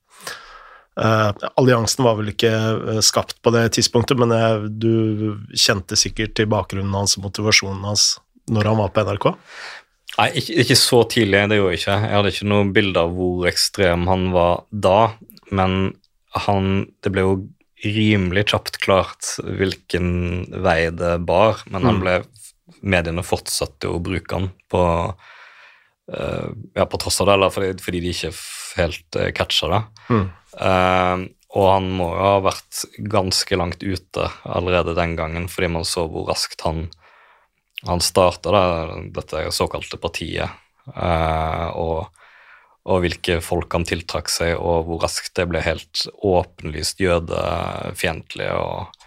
[0.97, 2.51] alliansen var vel ikke
[3.05, 4.33] skapt på det tidspunktet, men
[4.81, 8.15] du kjente sikkert til bakgrunnen hans og motivasjonen hans
[8.53, 9.27] når han var på NRK?
[10.17, 11.97] Nei, ikke, ikke, så tidlig, det gjorde jeg ikke.
[12.01, 15.01] Jeg hadde ikke noe bilde av hvor ekstrem han var da,
[15.55, 15.95] men
[16.47, 16.65] han
[17.01, 17.37] Det ble jo
[17.85, 20.09] rimelig kjapt klart hvilken
[20.65, 22.03] vei det bar, men han mm.
[22.05, 22.17] ble
[22.87, 24.83] Mediene fortsatte å bruke han på
[25.13, 28.33] uh, Ja, på tross av det, eller fordi, fordi de ikke
[28.77, 29.83] helt uh, catcha det.
[30.13, 30.27] Mm.
[30.57, 35.87] Uh, og han må jo ha vært ganske langt ute allerede den gangen, fordi man
[35.89, 36.87] så hvor raskt han
[37.87, 38.53] han starta
[39.15, 40.51] dette såkalte partiet,
[40.95, 42.09] eh, og,
[42.87, 49.07] og, hvilke folk han tiltrakk seg, og hvor raskt det ble helt åpenlyst jødefiendtlig, og,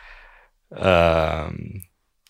[0.79, 1.47] eh,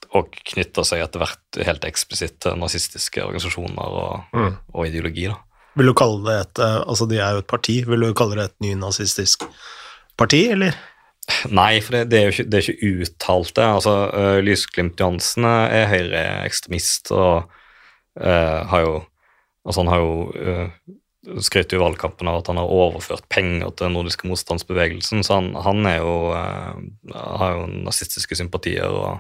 [0.10, 4.54] og knytta seg etter hvert helt eksplisitt til nazistiske organisasjoner og, mm.
[4.74, 5.30] og ideologi.
[5.30, 5.38] da.
[5.78, 7.76] Vil du kalle det et eh, Altså, de er jo et parti.
[7.88, 9.46] Vil du kalle det et nynazistisk
[10.20, 10.76] parti, eller?
[11.60, 13.66] Nei, for det, det, er jo ikke, det er ikke uttalt, det.
[13.66, 17.50] Altså, uh, Lysglimt Johansen er høyreekstremist og
[18.20, 19.00] uh, har jo
[19.68, 23.86] Altså, han har jo uh, skrøt i valgkampen av at han har overført penger til
[23.86, 26.14] den nordiske motstandsbevegelsen, så han, han er jo,
[27.12, 29.20] har jo nazistiske sympatier og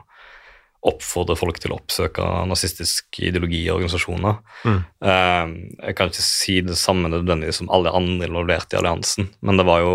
[0.87, 4.37] oppfordre folk til å oppsøke nazistisk ideologi og organisasjoner.
[4.63, 4.77] Mm.
[5.03, 5.51] Uh,
[5.89, 9.67] jeg kan ikke si det samme nødvendigvis som alle andre involverte i alliansen, men det
[9.67, 9.93] var jo,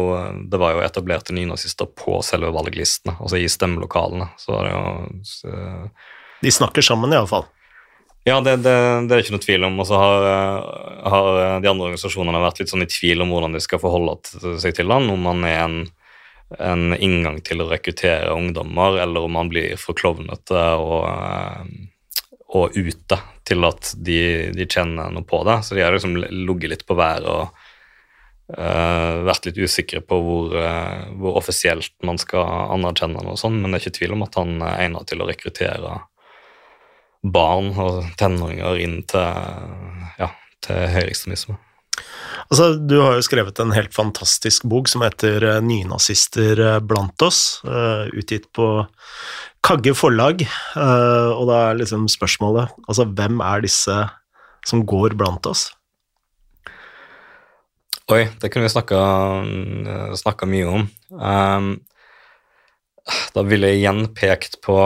[0.52, 4.28] det var jo etablerte nynazister på selve valglistene, altså i stemmelokalene.
[4.40, 4.84] Så det jo
[5.24, 5.56] så,
[6.44, 7.48] De snakker sammen, iallfall.
[8.24, 8.72] Ja, det, det,
[9.04, 9.74] det, er ikke noe tvil om.
[9.80, 10.22] Og så har,
[11.12, 11.26] har,
[11.60, 14.92] de andre organisasjonene vært litt sånn i tvil om hvordan de skal forholde seg til
[14.92, 15.76] han, om han er en
[16.58, 22.24] en inngang til å rekruttere ungdommer, eller om man blir for klovnete og, eh,
[22.54, 24.18] og ute til at de,
[24.54, 25.60] de, kjenner noe på det.
[25.64, 27.50] Så de har liksom ligget litt på været og
[28.54, 33.74] uh, vært litt usikre på hvor, uh, hvor, offisielt man skal anerkjenne noe sånt, men
[33.74, 35.98] det er ikke tvil om at han er egnet til å rekruttere
[37.24, 39.44] barn og tenåringer inn til,
[40.20, 40.30] ja,
[40.64, 41.58] til høyreekstremisme.
[42.50, 47.22] Altså, du har jo skrevet en helt fantastisk bok som heter eh, 'Nynazister eh, blant
[47.24, 48.86] oss', uh, utgitt på
[49.64, 50.42] Kagge forlag,
[50.76, 53.94] og da er liksom spørsmålet altså hvem er disse
[54.68, 55.70] som går blant oss?
[58.12, 58.74] Oi, det kunne vi
[60.20, 60.84] snakka mye om.
[61.16, 61.70] Um,
[63.32, 64.76] da ville jeg igjen pekt på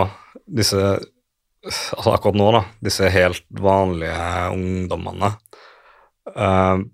[0.47, 5.33] disse altså akkurat nå, da, disse helt vanlige ungdommene.
[6.31, 6.87] Uh,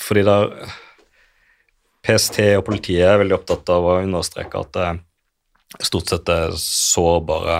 [0.00, 0.38] fordi da
[2.06, 4.88] PST og politiet er veldig opptatt av å understreke at det
[5.82, 7.56] stort sett er sårbare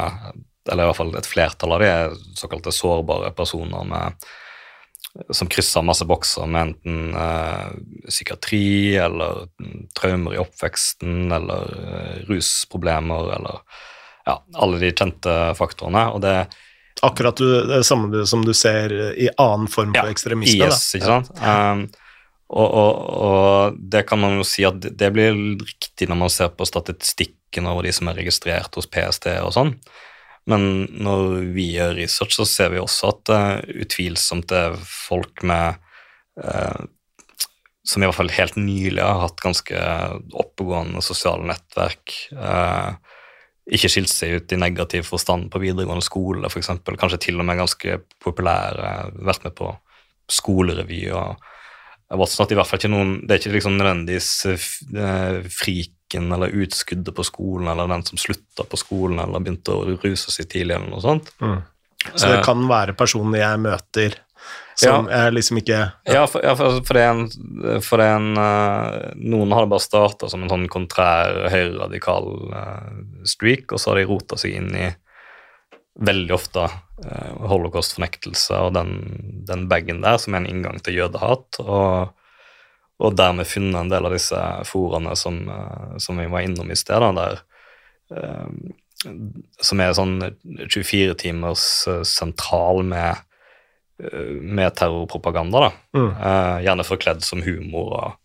[0.70, 4.24] Eller i hvert fall et flertall av de er såkalte sårbare personer med,
[5.30, 7.68] som krysser masse bokser med enten eh,
[8.09, 9.45] psykiatri eller
[9.95, 13.61] traumer i oppveksten eller eh, rusproblemer eller
[14.26, 16.09] ja, alle de kjente faktorene.
[16.11, 16.34] og det
[17.07, 20.66] Akkurat det samme som du ser i annen form for ja, ekstremisme.
[20.66, 21.30] Yes, ikke sant?
[21.39, 21.76] Ja.
[21.76, 21.87] Um,
[22.47, 22.90] og, og,
[23.26, 27.66] og, det kan man jo si at det blir riktig når man ser på statistikken
[27.66, 29.72] over de som er registrert hos PST og sånn.
[30.47, 35.42] Men når vi gjør research, så ser vi også at det uh, utvilsomt er folk
[35.42, 35.80] med
[36.38, 36.86] uh,
[37.86, 39.82] Som i hvert fall helt nylig har hatt ganske
[40.34, 42.14] oppegående sosiale nettverk.
[42.34, 42.94] Uh,
[43.66, 46.70] ikke skilt seg ut i negativ forstand på videregående skole, f.eks.
[46.86, 48.90] Kanskje til og med ganske populære,
[49.26, 49.72] vært med på
[50.30, 51.42] skolerevy og
[52.14, 56.54] Watson at i hvert fall ikke noen Det er ikke liksom nødvendigvis uh, friken eller
[56.54, 60.76] utskuddet på skolen eller den som slutta på skolen eller begynte å ruse seg tidlig
[60.76, 61.32] eller noe sånt.
[61.42, 61.59] Mm.
[62.12, 64.20] Så det uh, kan være personer jeg møter
[64.76, 67.98] som ja, er liksom ikke Ja, ja for, ja, for, for, det er en, for
[67.98, 72.28] det er en uh, Noen har det bare starta som en sånn kontrær høyreradikal
[73.26, 74.92] streak, og så har de rota seg inn i
[75.97, 76.66] veldig ofte
[77.05, 78.97] eh, holocaust-fornektelse og den,
[79.49, 81.61] den bagen der som er en inngang til jødehat.
[81.64, 82.12] Og,
[82.97, 86.78] og dermed funnet en del av disse foraene som, eh, som vi var innom i
[86.78, 87.40] sted, der
[88.12, 88.51] eh,
[89.62, 93.22] som er sånn 24 timers eh, sentral med,
[94.03, 95.68] eh, med terrorpropaganda.
[95.68, 95.72] da.
[95.97, 96.11] Mm.
[96.11, 98.22] Eh, gjerne forkledd som humor og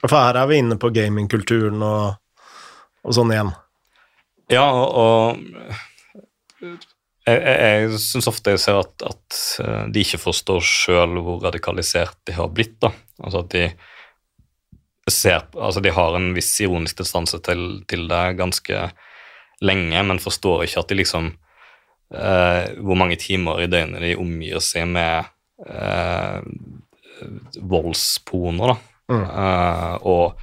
[0.00, 2.14] For her er vi inne på gamingkulturen og,
[3.04, 3.50] og sånn igjen.
[4.50, 6.70] Ja, og, og
[7.28, 12.18] jeg, jeg syns ofte jeg ser at, at, eh, de ikke forstår sjøl hvor radikalisert
[12.28, 12.78] de har blitt.
[12.82, 12.92] da.
[13.22, 13.64] Altså at de
[15.10, 18.90] ser Altså de har en viss ironisk distanse til, til det ganske
[19.60, 21.32] lenge, men forstår ikke at de liksom
[22.14, 25.30] eh, Hvor mange timer i døgnet de omgir seg med
[25.66, 26.40] eh,
[27.60, 28.76] voldspornoer, da.
[29.10, 29.24] Mm.
[29.26, 30.38] Eh, og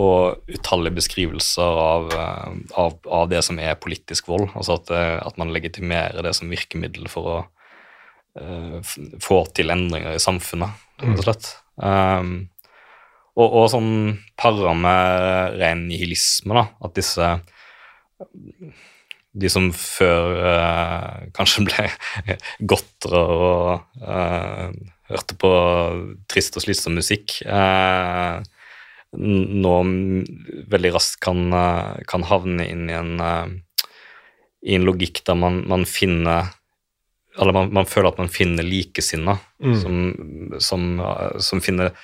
[0.00, 4.48] og utallige beskrivelser av, eh, av, av, det som er politisk vold.
[4.56, 7.36] Altså at, eh, at, man legitimerer det som virkemiddel for å
[8.40, 8.78] uh,
[9.20, 11.50] få til endringer i samfunnet, rett og slett.
[11.76, 12.32] Um,
[13.36, 13.92] og, og, sånn
[14.40, 16.66] para med ren nihilisme, da.
[16.84, 17.28] At disse
[19.32, 21.86] De som før uh, kanskje ble
[22.72, 24.68] godtere og uh,
[25.12, 25.52] hørte på
[26.32, 27.40] trist og slitsom musikk.
[27.44, 28.44] Uh,
[29.12, 29.74] nå
[30.72, 33.46] veldig raskt kan, eh, kan havne inn i en, eh,
[34.64, 36.54] i en logikk der man, man finner
[37.32, 39.76] Eller man, man, føler at man finner likesinna, mm.
[39.80, 39.94] som,
[40.60, 41.94] som, eh, som, finner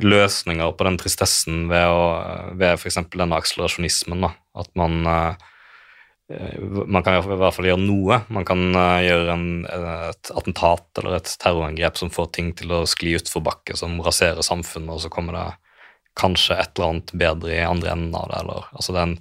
[0.00, 2.96] løsninger på den tristessen ved, å, ved f.eks.
[3.12, 4.24] denne akselerasjonismen.
[4.24, 4.30] Da.
[4.56, 5.04] At man
[6.88, 8.22] man kan i hvert fall gjøre noe.
[8.32, 13.12] Man kan gjøre en, et attentat eller et terrorangrep som får ting til å skli
[13.20, 15.46] utfor bakke, som raserer samfunnet, og så kommer det
[16.16, 18.40] kanskje et eller annet bedre i andre enden av det.
[18.40, 19.16] eller altså den,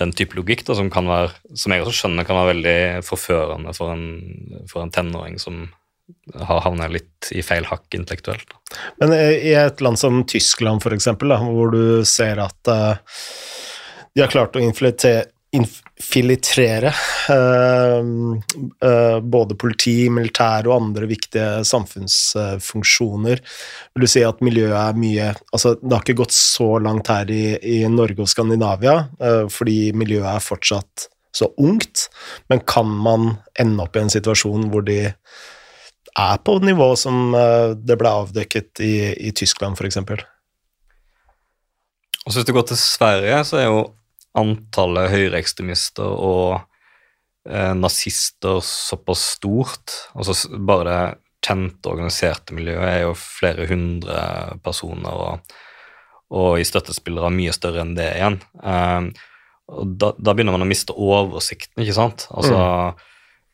[0.00, 3.74] den type logikk da, som, kan være, som jeg også skjønner kan være veldig forførende
[3.76, 4.06] for en,
[4.70, 5.66] for en tenåring som
[6.36, 8.50] har havnet litt i feil hakk intellektuelt.
[9.00, 12.98] Men i et land som Tyskland, eksempel, hvor du ser at uh,
[14.12, 15.30] de har klart å infiltrere
[17.30, 18.02] uh,
[18.84, 23.42] uh, både politi, militær og andre viktige samfunnsfunksjoner.
[23.94, 27.30] Vil du si at miljøet er mye Altså, det har ikke gått så langt her
[27.30, 28.96] i, i Norge og Skandinavia,
[29.52, 32.08] fordi miljøet er fortsatt så ungt,
[32.48, 35.00] men kan man ende opp i en situasjon hvor de
[36.14, 38.94] er på nivå som eh, det ble avdekket i,
[39.28, 39.98] i Tyskland, f.eks.
[42.24, 43.80] Og så Hvis du går til Sverige, så er jo
[44.38, 46.56] antallet høyreekstremister og
[47.48, 49.98] eh, nazister såpass stort.
[50.14, 51.02] Altså Bare det
[51.44, 54.18] kjente, organiserte miljøet er jo flere hundre
[54.64, 55.56] personer, og,
[56.32, 58.38] og i støttespillere mye større enn det igjen.
[58.64, 59.10] Eh,
[59.74, 62.28] og da, da, begynner man å miste oversikten, ikke sant?
[62.32, 63.10] Altså mm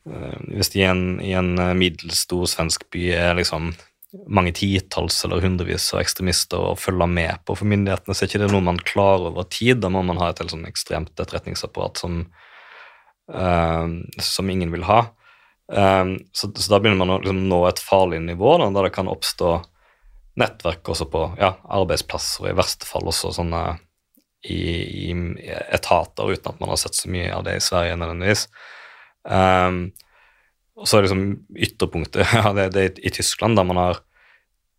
[0.09, 3.73] Eh, hvis det i en, i en middels stor svensk by er liksom
[4.27, 8.43] mange titalls eller hundrevis av ekstremister å følge med på for myndighetene, så er ikke
[8.43, 9.81] det noe man klarer over tid.
[9.83, 12.25] Da må man ha et helt sånn ekstremt etterretningsapparat som,
[13.35, 13.87] uh,
[14.19, 15.05] som ingen vil ha.
[15.71, 18.97] Um, så, så, da begynner man å liksom, nå et farlig nivå, da, der det
[18.97, 19.61] kan oppstå
[20.41, 23.63] nettverk også på ja, arbeidsplasser, og i verste fall også sånne
[24.51, 25.13] i, i,
[25.71, 28.47] etater, uten at man har sett så mye av det i Sverige nødvendigvis.
[29.23, 29.85] Um,
[30.81, 31.25] og så er liksom
[31.69, 34.01] ytterpunktet ja, det, det er i Tyskland, der man har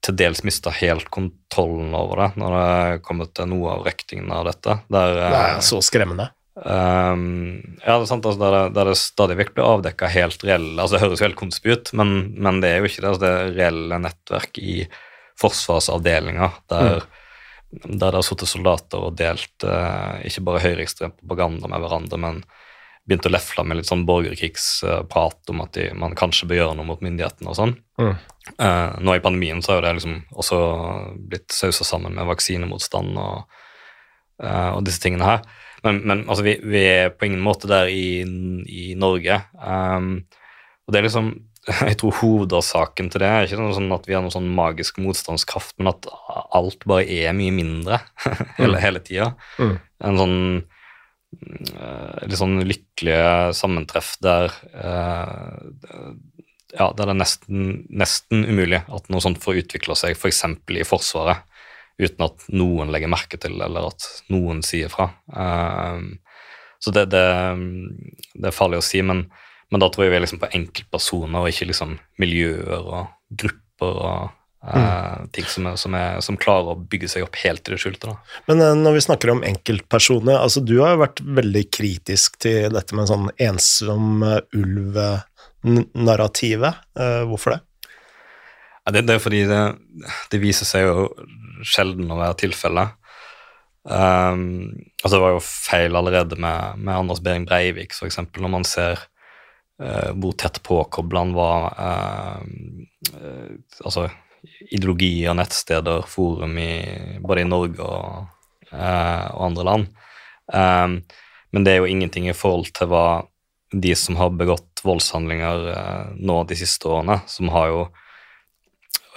[0.01, 4.47] til dels mista helt kontrollen over det når det kommer til noe av røktingen av
[4.49, 4.79] dette.
[4.89, 6.31] Der, det er så skremmende.
[6.51, 10.41] Um, ja, det er sant, altså, der, det, der det stadig vekk blir avdekka helt
[10.43, 13.11] reelle altså Det høres jo helt konspi ut, men, men, det er jo ikke det.
[13.13, 14.75] Altså, det er reelle nettverk i
[15.41, 17.85] forsvarsavdelinger der, mm.
[17.85, 22.43] der det har sittet soldater og delt uh, ikke bare høyreekstrem propaganda med hverandre, men
[23.07, 26.89] begynt å lefle med litt sånn borgerkrigsprat om at de, man kanskje bør gjøre noe
[26.91, 27.73] mot myndighetene og sånn.
[28.01, 28.13] Mm.
[28.57, 30.59] Uh, nå i pandemien så har jo det liksom også
[31.31, 33.61] blitt sausa sammen med vaksinemotstand og,
[34.43, 35.45] uh, og, disse tingene her.
[35.85, 38.21] Men, men altså, vi, vi, er på ingen måte der i,
[38.69, 39.41] i Norge.
[39.57, 40.19] Um,
[40.85, 41.33] og det er liksom
[41.89, 45.75] jeg tror hovedårsaken til det er ikke sånn at vi har noen sånn magisk motstandskraft,
[45.77, 46.07] men at
[46.57, 48.01] alt bare er mye mindre
[48.57, 48.79] hele, mm.
[48.81, 49.27] hele tida.
[49.61, 49.75] Mm.
[50.09, 50.39] En sånn
[51.31, 56.11] litt sånn lykkelige sammentreff der uh,
[56.71, 60.43] ja, der det er nesten, nesten, umulig at noe sånt får utvikle seg, f.eks.
[60.43, 61.43] For i Forsvaret,
[62.01, 65.09] uten at noen legger merke til eller at noen sier fra.
[65.31, 66.15] Uh,
[66.81, 67.25] så det, det,
[68.33, 69.27] det, er farlig å si, men,
[69.69, 73.11] men, da tror jeg vi er liksom på enkeltpersoner og ikke liksom miljøer og
[73.43, 75.25] grupper og Mm.
[75.33, 78.13] ting som, er, som, er, som, klarer å bygge seg opp helt i det skjulte.
[78.45, 82.69] Men uh, når vi snakker om enkeltpersoner, altså du har jo vært veldig kritisk til
[82.75, 86.73] dette med sånn ensom uh, ulv-narrativet.
[86.93, 87.61] Uh, hvorfor det?
[88.85, 89.01] Ja, det?
[89.09, 89.15] det?
[89.17, 89.63] er fordi det,
[90.29, 91.09] det, viser seg jo
[91.65, 92.93] sjelden å være tilfellet.
[93.81, 94.69] Um,
[95.01, 99.09] altså det var jo feil allerede med, med Anders Behring Breivik, f.eks., når man ser
[99.81, 101.73] hvor tett påkobla han var
[103.81, 104.05] altså
[104.71, 106.71] ideologi og nettsteder, forum i,
[107.21, 108.29] både i Norge og,
[108.71, 109.89] eh, og andre land.
[110.51, 111.01] Um,
[111.51, 113.05] men det er jo ingenting i forhold til hva
[113.71, 117.81] de som har begått voldshandlinger eh, nå de siste årene, som har jo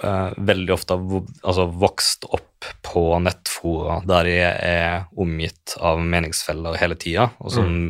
[0.03, 6.97] eh, veldig ofte altså, vokst opp på nettfora der de er omgitt av meningsfeller hele
[6.99, 7.89] tida, og som mm.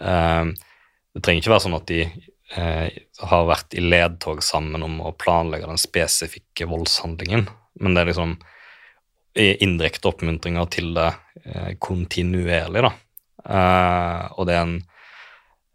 [0.00, 0.56] eh,
[1.14, 2.02] Det trenger ikke være sånn at de
[2.56, 2.86] eh,
[3.30, 7.48] har vært i ledtog sammen om å planlegge den spesifikke voldshandlingen,
[7.80, 8.38] men det er liksom
[9.38, 11.10] indirekte oppmuntringer til det
[11.44, 12.92] eh, kontinuerlig, da.
[13.48, 14.74] Eh, og det er en,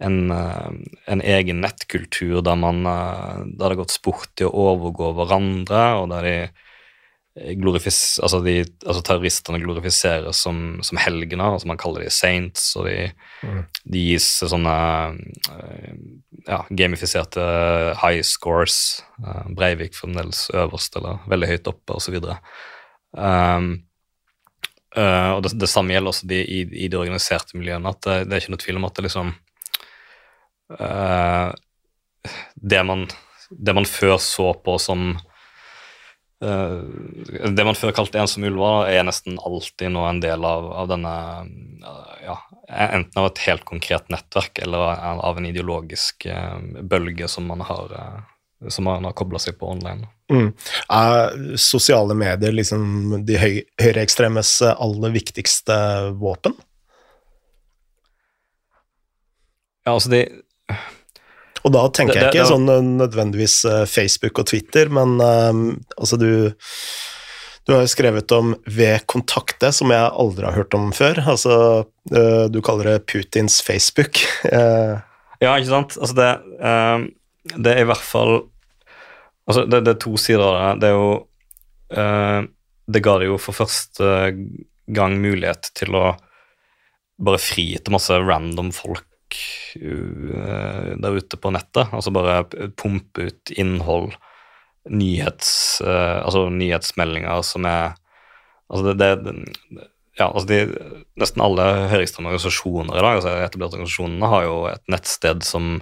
[0.04, 0.68] en, eh,
[1.16, 5.86] en, egen nettkultur der man eh, der det har gått sport i å overgå hverandre,
[6.02, 6.36] og der de
[7.34, 13.08] altså, de, altså terroristene glorifiseres som, som helgener, altså man kaller de saints, og de,
[13.42, 13.64] mm.
[13.90, 14.76] de gis sånne
[15.50, 15.96] eh,
[16.46, 17.42] ja, gamifiserte
[18.04, 19.02] high scores.
[19.18, 22.20] Uh, Breivik fremdeles øverst eller veldig høyt oppe, osv.
[23.18, 23.68] Um,
[24.98, 27.90] uh, og det, det, samme gjelder også de, i, i, de organiserte miljøene.
[27.90, 29.36] at det, det, er ikke noe tvil om at det liksom
[30.78, 31.50] uh,
[32.62, 33.08] det, man,
[33.50, 35.33] det man før så på som Eh,
[36.44, 41.14] det man før kalte ensomme ulver, er nesten alltid nå en del av, av denne
[42.24, 42.40] ja,
[42.74, 44.96] Enten av et helt konkret nettverk eller
[45.28, 47.92] av en ideologisk uh, bølge som man har
[48.72, 50.08] som man har kobla seg på online.
[50.32, 50.54] Mm.
[50.88, 55.76] Er sosiale medier liksom de høy, høyreekstremes aller viktigste
[56.20, 56.56] våpen?
[59.84, 60.24] Ja, altså de
[61.64, 65.62] Og da tenker Det- jeg ikke det- sånn nødvendigvis eh, Facebook og Twitter, men um,
[65.98, 66.54] altså du
[67.66, 71.16] Du har jo skrevet om Ved kontakte, som jeg aldri har hørt om før.
[71.26, 74.20] Altså, eh, du kaller det Putins Facebook.
[75.44, 75.98] Ja, ikke sant?
[76.00, 76.28] Altså det,
[77.64, 78.44] det er i hvert fall
[79.48, 80.82] Altså, det, det er to sider av det.
[80.82, 81.10] Det er jo
[82.92, 84.12] Det ga det jo for første
[84.92, 86.16] gang mulighet til å
[87.24, 89.04] bare fri til masse random folk
[89.76, 91.90] der ute på nettet.
[91.94, 92.44] Altså bare
[92.80, 94.14] pumpe ut innhold,
[94.90, 97.94] nyhets, eh, altså nyhetsmeldinger som er
[98.74, 99.34] Altså det, det
[100.18, 100.58] ja, altså de,
[101.20, 105.76] Nesten alle høyreekstreme organisasjoner i dag, altså etablerte organisasjonene, har jo et nettsted som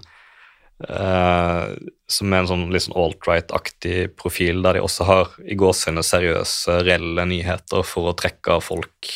[0.90, 1.76] eh,
[2.12, 6.82] som er en sånn litt sånn alt-right-aktig profil, der de også har i gåsehudene seriøse,
[6.88, 9.12] reelle nyheter for å trekke folk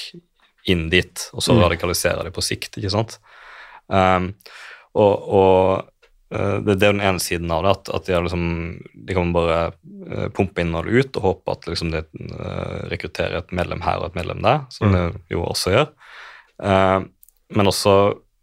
[0.72, 1.64] inn dit, og så Mm.
[1.66, 3.20] radikalisere de på sikt, ikke sant?
[3.92, 4.32] Um,
[4.96, 8.46] og og eh, det, det er den ene siden av det, at, at de, liksom,
[9.08, 13.56] de kan bare eh, pumpe innholdet ut og håpe at liksom, de eh, rekrutterer et
[13.56, 14.96] medlem her og et medlem der, som Mm.
[14.96, 15.90] det jo også gjør.
[16.56, 17.04] Uh,
[17.52, 17.94] men også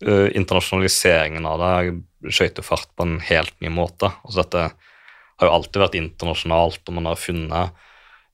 [0.04, 4.12] uh, internasjonaliseringen av det skøyter fart på en helt ny måte.
[4.22, 7.88] Altså dette har jo alltid vært internasjonalt, og man har funnet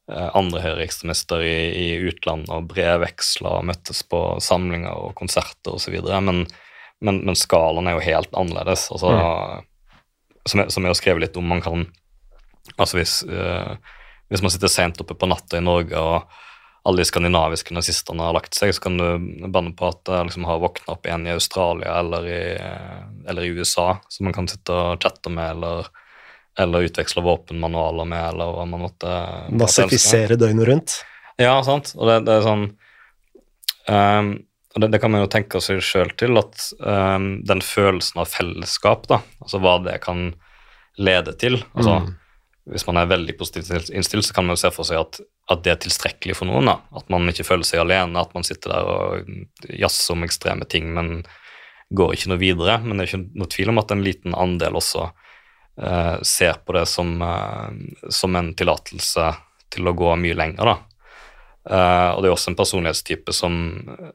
[0.09, 5.99] andre høyreekstremister i, i utlandet og brevveksler og møttes på samlinger og konserter osv.
[6.25, 6.47] Men,
[7.05, 8.89] men, men skalaen er jo helt annerledes.
[8.95, 9.13] Altså,
[10.49, 11.89] som, jeg, som jeg har skrevet litt om, man kan
[12.77, 13.95] Altså hvis, eh,
[14.29, 16.35] hvis man sitter sent oppe på natta i Norge og
[16.89, 20.45] alle de skandinaviske nazistene har lagt seg, så kan du banne på at jeg liksom
[20.49, 22.43] har våkna opp igjen i Australia eller i,
[23.29, 25.89] eller i USA som man kan sitte og chatte med eller,
[26.61, 29.17] eller utveksle våpenmanualer med, eller hva man måtte
[29.53, 30.99] Massifisere døgnet rundt.
[31.41, 31.95] Ja, sant.
[31.97, 32.65] Og det, det er sånn
[33.89, 34.33] ehm,
[34.79, 38.31] og det, det kan man jo tenke seg sjøl til, at um, den følelsen av
[38.31, 40.31] fellesskap, da, altså hva det kan
[41.03, 42.17] lede til altså Mm.
[42.69, 45.19] Hvis man er veldig positivt innstilt, så kan man jo se for seg at,
[45.49, 46.67] at det er tilstrekkelig for noen.
[46.69, 50.69] da, At man ikke føler seg alene, at man sitter der og jazzer om ekstreme
[50.69, 51.23] ting, men
[51.97, 52.75] går ikke noe videre.
[52.85, 56.77] Men det er ikke noe tvil om at en liten andel også uh, ser på
[56.77, 57.73] det som, uh,
[58.13, 59.31] som en tillatelse
[59.73, 60.69] til å gå mye lenger.
[60.69, 60.77] da.
[61.71, 63.57] Eh, og det er også en personlighetstype som,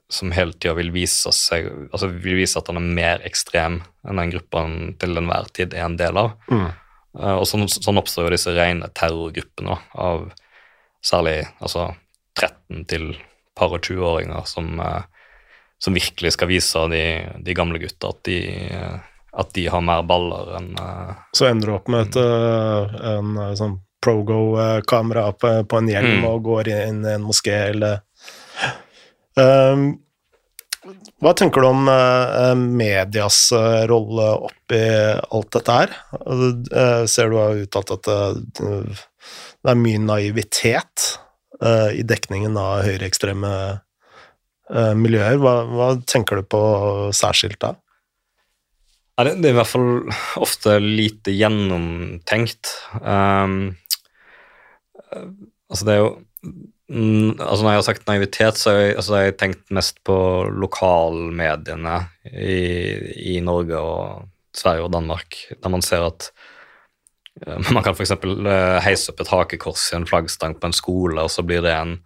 [0.10, 4.22] som hele tida vil vise seg, altså vil vise at han er mer ekstrem enn
[4.22, 6.34] den gruppa han til enhver tid er en del av.
[6.49, 6.72] Mm.
[7.14, 10.32] Uh, og sånn, sånn oppstår jo disse rene terrorgruppene av
[11.06, 11.91] særlig altså
[12.39, 13.12] 13 til
[13.54, 15.04] par og 20-åringer som, uh,
[15.78, 17.04] som virkelig skal vise de,
[17.45, 18.39] de gamle gutta at de,
[19.30, 23.60] at de har mer baller enn uh, Så ender du opp med et, en, en
[23.62, 26.26] sånn Progo-kamera på, på en hjelm Mm.
[26.30, 28.01] og går inn i en moské eller
[29.34, 29.95] Um,
[31.24, 34.82] Hva tenker du om øh, medias øh, rolle oppi
[35.24, 35.93] alt dette her?
[37.10, 41.08] Ser du har uttalt at det er mye naivitet
[41.95, 43.54] i dekningen av høyreekstreme
[44.99, 45.38] miljøer.
[45.39, 46.62] Hva, hva tenker du på
[47.16, 47.74] særskilt da?
[49.14, 49.89] Ja, det, det er i hvert fall
[50.41, 52.72] ofte lite gjennomtenkt.
[52.97, 53.76] Um,
[55.11, 55.28] eh,
[55.70, 56.07] altså, det er jo
[56.89, 60.18] mm, altså Når jeg har sagt naivitet, så har jeg, altså, jeg tenkt mest på
[60.49, 61.99] lokalmediene
[62.34, 62.57] i,
[63.36, 66.32] i Norge og Sverige og Danmark, der man ser at
[67.45, 68.18] eh, man kan f.eks.
[68.88, 71.99] heise opp et hakekors i en flaggstang på en skole, og så blir det en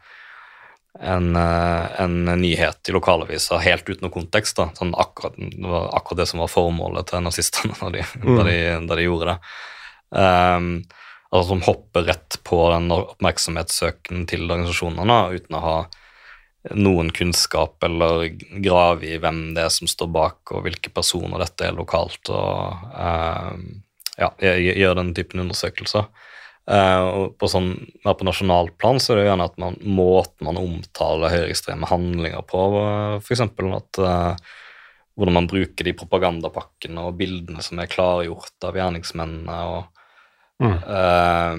[1.00, 4.58] en, eh, en nyhet i lokalavisa helt uten noe kontekst.
[4.58, 8.44] da, sånn akkurat, Det var akkurat det som var formålet til nazistene da de, da
[8.44, 8.58] de,
[8.96, 9.38] de gjorde det.
[10.10, 10.84] Um,
[11.32, 15.80] altså Som hopper rett på den oppmerksomhetssøken til organisasjonene uten å ha
[16.76, 18.28] noen kunnskap eller
[18.64, 22.88] grave i hvem det er som står bak, og hvilke personer dette er lokalt, og
[22.92, 23.68] um,
[24.18, 26.10] ja, gjør den typen undersøkelser.
[26.68, 27.70] Uh, på sånn,
[28.04, 32.44] på nasjonalt plan så er det jo gjerne at man, måten man omtaler høyreekstreme handlinger
[32.44, 33.46] på, uh, f.eks.
[33.46, 34.58] at uh,
[35.16, 39.62] hvordan man bruker de propagandapakkene og bildene som er klargjort av gjerningsmennene.
[39.78, 39.94] og
[40.58, 40.74] Mm.
[40.74, 41.58] uh,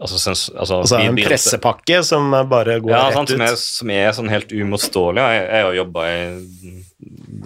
[0.00, 3.34] altså, sens, altså, Altså en bidrar pressepakke som bare går ja, rett sant, ut.
[3.36, 5.24] som, er, som er sånn helt uimotståelig.
[5.34, 6.22] Jeg, jeg har jobba i,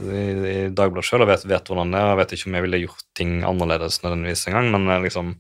[0.07, 0.21] i,
[0.53, 2.13] i Dagbladet sjøl og vet, vet hvordan det er.
[2.13, 5.35] Jeg vet ikke om jeg ville gjort ting annerledes nødvendigvis engang, men eh, liksom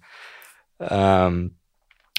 [0.88, 1.40] ehm,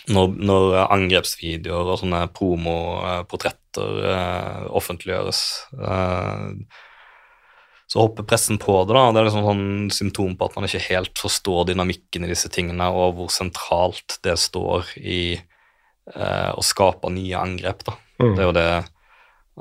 [0.10, 5.42] når, når angrepsvideoer og sånne promoportretter uh, offentliggjøres,
[5.78, 6.50] uh,
[7.92, 8.96] så hopper pressen på det.
[8.96, 12.50] da, Det er liksom sånn symptom på at man ikke helt forstår dynamikken i disse
[12.54, 15.22] tingene, og hvor sentralt det står i
[16.16, 17.86] uh, å skape nye angrep.
[17.88, 17.98] da.
[18.24, 18.34] Mm.
[18.34, 18.72] Det er jo det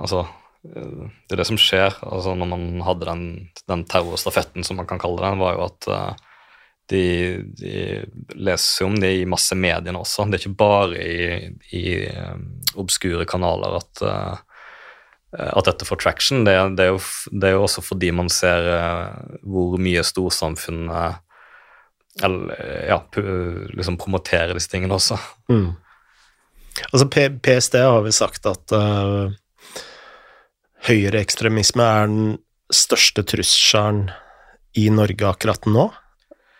[0.00, 0.20] Altså,
[0.62, 1.96] det er det som skjer.
[2.06, 3.24] altså Når man hadde den,
[3.68, 5.88] den terrorstafetten, som man kan kalle den, var jo at
[6.90, 7.04] de,
[7.56, 7.74] de
[8.34, 10.26] leser om det i masse mediene også.
[10.26, 12.46] Det er ikke bare i, i um,
[12.82, 14.38] obskure kanaler at, uh,
[15.50, 16.44] at dette får traction.
[16.46, 21.26] Det, det, er jo, det, er jo, også fordi man ser uh, hvor mye storsamfunnet
[22.26, 22.56] eller,
[22.90, 22.98] ja,
[23.70, 25.16] liksom promoterer disse tingene også.
[25.48, 25.70] Mm.
[26.90, 27.06] Altså
[27.40, 29.30] PST har vi sagt at uh,
[30.88, 32.36] høyreekstremisme er den
[32.74, 34.08] største trusselen
[34.78, 35.88] i Norge akkurat nå.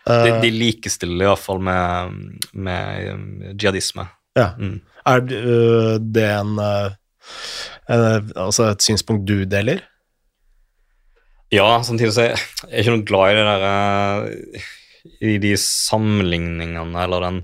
[0.07, 2.15] De, de likestiller iallfall med,
[2.53, 4.07] med jihadisme.
[4.39, 4.53] Ja.
[4.59, 4.81] Mm.
[5.11, 6.93] Er uh, det en, uh,
[7.91, 9.83] en, Altså et synspunkt du deler?
[11.51, 12.35] Ja, samtidig så er
[12.71, 14.27] jeg ikke noe glad i det der
[15.27, 17.41] I de sammenligningene eller den,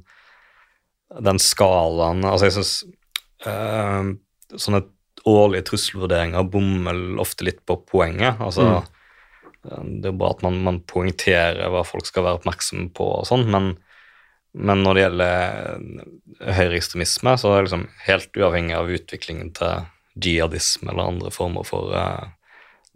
[1.27, 2.77] den skalaen Altså, jeg syns
[4.57, 4.81] sånne
[5.27, 8.39] årlige trusselvurderinger bommer ofte litt på poenget.
[8.41, 8.96] altså mm
[9.67, 13.47] det er bra at man, man poengterer hva folk skal være oppmerksomme på, og sånn,
[13.53, 13.73] men,
[14.57, 19.87] men, når det gjelder høyreekstremisme, så er det liksom helt uavhengig av utviklingen til
[20.23, 22.33] jihadisme eller andre former for uh,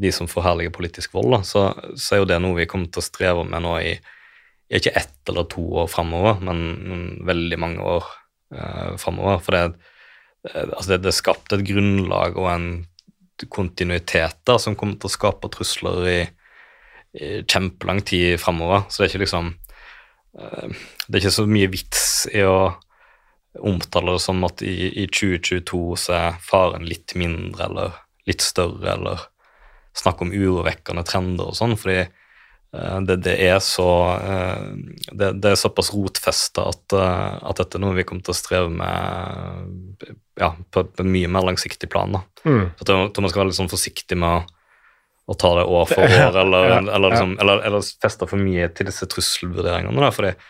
[0.01, 3.03] de som forherliger politisk vold, da, så, så, er jo det noe vi kommer til
[3.03, 3.95] å streve med nå i
[4.71, 8.05] ikke ett eller to år framover, men, veldig mange år
[8.55, 9.41] uh, framover.
[9.43, 9.65] For det,
[10.55, 12.69] altså det, det er et grunnlag og en
[13.49, 16.21] kontinuitet da, som kommer til å skape trusler i,
[17.19, 18.87] kjempelang tid framover.
[18.89, 19.51] Så det er ikke liksom
[20.39, 22.77] eh, Det er ikke så mye vits i å
[23.59, 27.97] omtale det som at i, i 2022 så er faren litt mindre eller
[28.29, 29.25] litt større, eller
[29.97, 33.89] snakke om urovekkende trender og sånn, fordi eh, det, det, er så
[34.21, 34.69] eh,
[35.11, 38.71] det, det er såpass rotfesta at, at, dette er noe vi kommer til å streve
[38.71, 42.15] med ja, på, på mye mer langsiktig plan.
[42.15, 42.23] da.
[42.47, 42.71] Mm.
[42.79, 44.60] Så jeg tror man skal være litt sånn forsiktig med å
[45.31, 46.81] å ta det år for år, eller, ja, ja.
[46.83, 50.11] eller, liksom, eller, eller feste for mye til disse trusselvurderingene.
[50.17, 50.41] Fordi uh,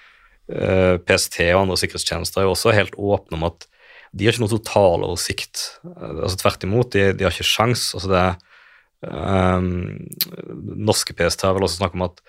[0.57, 3.69] eh, PST og andre sikkerhetstjenester er jo også helt åpne om at
[4.11, 5.67] de har ikke noe totaloversikt.
[5.85, 7.91] Uh, altså, tvert imot, de, de har ikke sjans.
[7.99, 8.25] Altså, det,
[9.07, 9.71] um,
[10.89, 12.25] norske PST har vel også snakket om at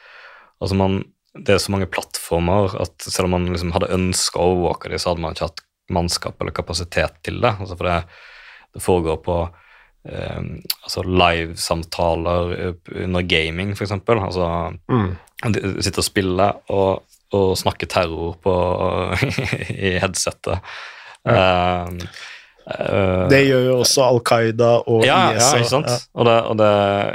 [0.60, 1.02] altså, man,
[1.40, 5.00] det er så mange plattformer at selv om man liksom hadde ønska å overvåke dem,
[5.02, 7.56] så hadde man ikke hatt mannskap eller kapasitet til det.
[7.58, 8.00] Altså, for det,
[8.76, 9.42] det foregår på
[10.10, 10.42] eh,
[10.84, 12.74] altså livesamtaler eh,
[13.06, 13.94] under gaming, f.eks.
[13.94, 14.50] Altså
[14.92, 15.08] mm.
[15.82, 17.06] sitte og spille og,
[17.38, 18.58] og snakke terror på,
[19.88, 20.74] i headsetet.
[21.28, 21.86] Ja.
[21.86, 22.00] Um,
[22.66, 25.42] uh, det gjør jo også Al Qaida og ja, IS.
[25.44, 25.92] Ja, ikke sant?
[25.92, 26.00] Ja.
[26.18, 26.72] Og, det, og det,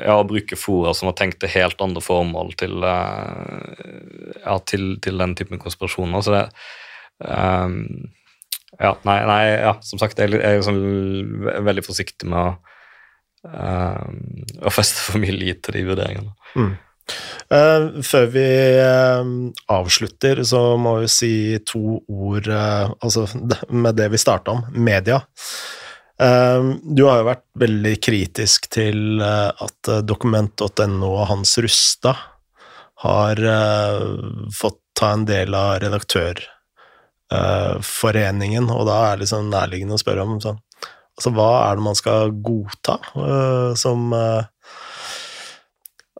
[0.06, 4.92] ja, å bruke fora som har tenkt til helt andre formål til, uh, ja, til,
[5.02, 6.22] til, den typen konspirasjoner.
[6.22, 6.44] Så det
[7.26, 7.80] um,
[8.76, 10.80] ja, nei, nei, ja, som sagt, jeg er liksom
[11.64, 12.75] veldig forsiktig med å
[13.44, 16.32] og feste for mye lit til de vurderingene.
[16.56, 16.72] Mm.
[17.46, 18.42] Uh, før vi
[18.82, 19.22] uh,
[19.70, 23.26] avslutter, så må vi si to ord uh, altså
[23.70, 25.20] med det vi starta om, media.
[26.16, 32.16] du har jo vært veldig kritisk til at dokument.no og Hans Rustad
[33.04, 33.36] har
[34.56, 40.40] fått ta en del av redaktørforeningen, og da er det liksom nærliggende å spørre om
[40.40, 40.56] sånn
[41.16, 44.44] Altså, hva er det man skal godta uh, som uh,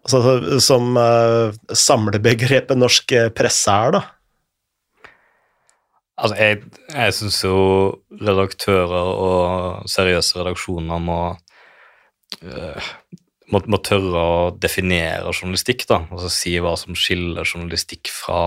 [0.07, 4.03] Altså som uh, samlebegrepet norsk presse er, da?
[6.15, 6.61] Altså, jeg,
[6.93, 7.57] jeg syns jo
[8.15, 11.19] redaktører og seriøse redaksjoner må,
[13.51, 16.05] må, må tørre å definere journalistikk, da.
[16.07, 18.45] Altså si hva som skiller journalistikk fra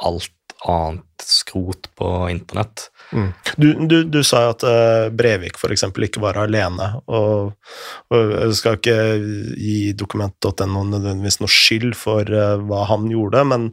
[0.00, 0.32] alt
[0.68, 2.88] annet skrot på internett.
[3.12, 5.84] Du, du, du, sa at uh, Brevik f.eks.
[5.84, 7.52] ikke var alene, og,
[8.12, 8.96] og jeg skal ikke
[9.60, 13.66] gi dokument.no nødvendigvis noe skyld for uh, hva han gjorde, men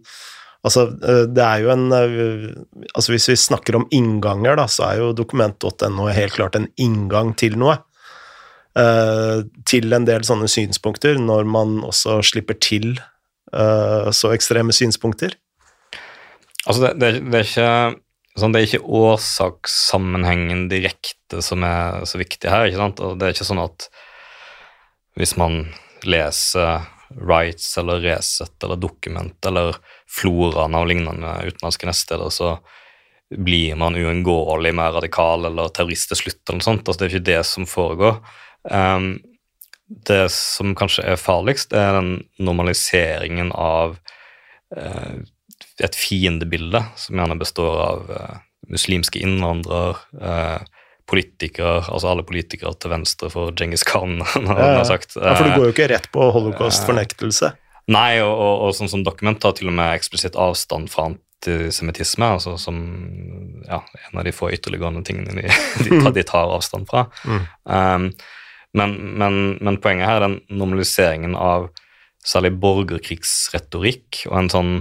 [0.67, 5.03] altså, uh, det er jo en altså Hvis vi snakker om innganger, da, så er
[5.03, 7.79] jo dokument.no helt klart en inngang til noe.
[9.65, 12.99] til en del sånne synspunkter, når man også slipper til
[13.49, 15.33] så ekstreme synspunkter.
[16.67, 17.71] Altså, det, det, det er ikke
[18.39, 22.67] Sånn, det er ikke årsakssammenhengen direkte som er så viktig her.
[22.67, 23.03] ikke sant?
[23.05, 23.89] Og det er ikke sånn at
[25.19, 25.61] hvis man
[26.07, 26.85] leser
[27.19, 29.79] Rights eller Resett eller Dokument eller
[30.09, 32.57] floraen av lignende utenlandske nettsteder, så
[33.29, 36.41] blir man uunngåelig mer radikal eller terrorist til slutt.
[36.47, 36.87] eller noe sånt.
[36.87, 38.21] Altså, det er ikke det som foregår.
[38.63, 39.11] Um,
[39.89, 43.97] det som kanskje er farligst, er den normaliseringen av
[44.77, 45.21] eh,
[45.83, 48.35] et fiendebilde som gjerne består av eh,
[48.69, 50.59] muslimske innvandrere, eh,
[51.09, 55.15] politikere, altså alle politikere til venstre for Djengis Khan, Ja, sagt.
[55.17, 57.53] Ja, for du Eh, går jo ikke rett på holocaust-fornektelse.
[57.89, 62.27] Nei, og, og, og sånn som dokument tar til og med eksplisitt avstand fra antisemittisme,
[62.37, 62.77] altså som
[63.65, 65.47] ja, en av de få ytterliggående tingene de,
[65.85, 67.07] de, tar, de tar avstand fra.
[67.25, 67.47] Mm.
[67.65, 68.09] Um,
[68.77, 71.71] men, men, men poenget her er den normaliseringen av
[72.25, 74.73] særlig borgerkrigsretorikk og en sånn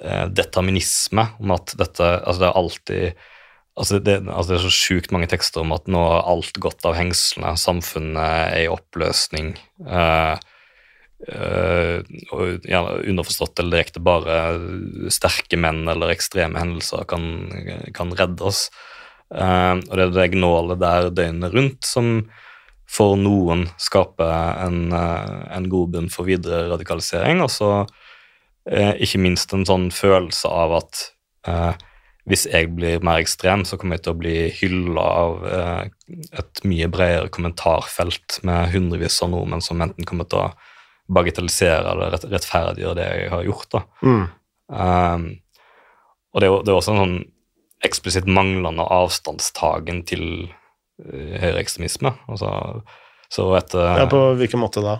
[0.00, 3.24] eh, determinisme om at dette Altså, det er alltid
[3.74, 6.84] Altså det, altså det er så sjukt mange tekster om at nå har alt gått
[6.86, 9.56] av hengslene, samfunnet er i oppløsning.
[9.90, 10.36] eh,
[12.30, 14.36] og ja, underforstått eller direkte bare
[15.10, 17.26] sterke menn eller ekstreme hendelser kan,
[17.98, 18.68] kan redde oss.
[19.34, 22.28] Eh, og det er det gnålet der døgnet rundt som
[22.86, 27.42] for noen skaper en, en god bunn for videre radikalisering.
[27.42, 27.72] Og så
[28.70, 31.02] eh, ikke minst en sånn følelse av at
[31.48, 31.72] eh,
[32.24, 35.82] hvis jeg blir mer ekstrem, så kommer jeg til å bli hylla av eh,
[36.40, 40.52] et mye bredere kommentarfelt med hundrevis av nordmenn som enten kommer til å
[41.12, 43.76] bagatellisere eller rett, rettferdiggjøre det jeg har gjort.
[44.00, 44.24] Mm.
[44.72, 45.26] Um,
[46.32, 47.18] og det er, det er også en sånn
[47.84, 52.14] eksplisitt manglende avstandstagen til uh, høyreekstremisme.
[52.24, 53.03] Altså, så
[53.58, 54.98] etter Ja, på hvilken måte da?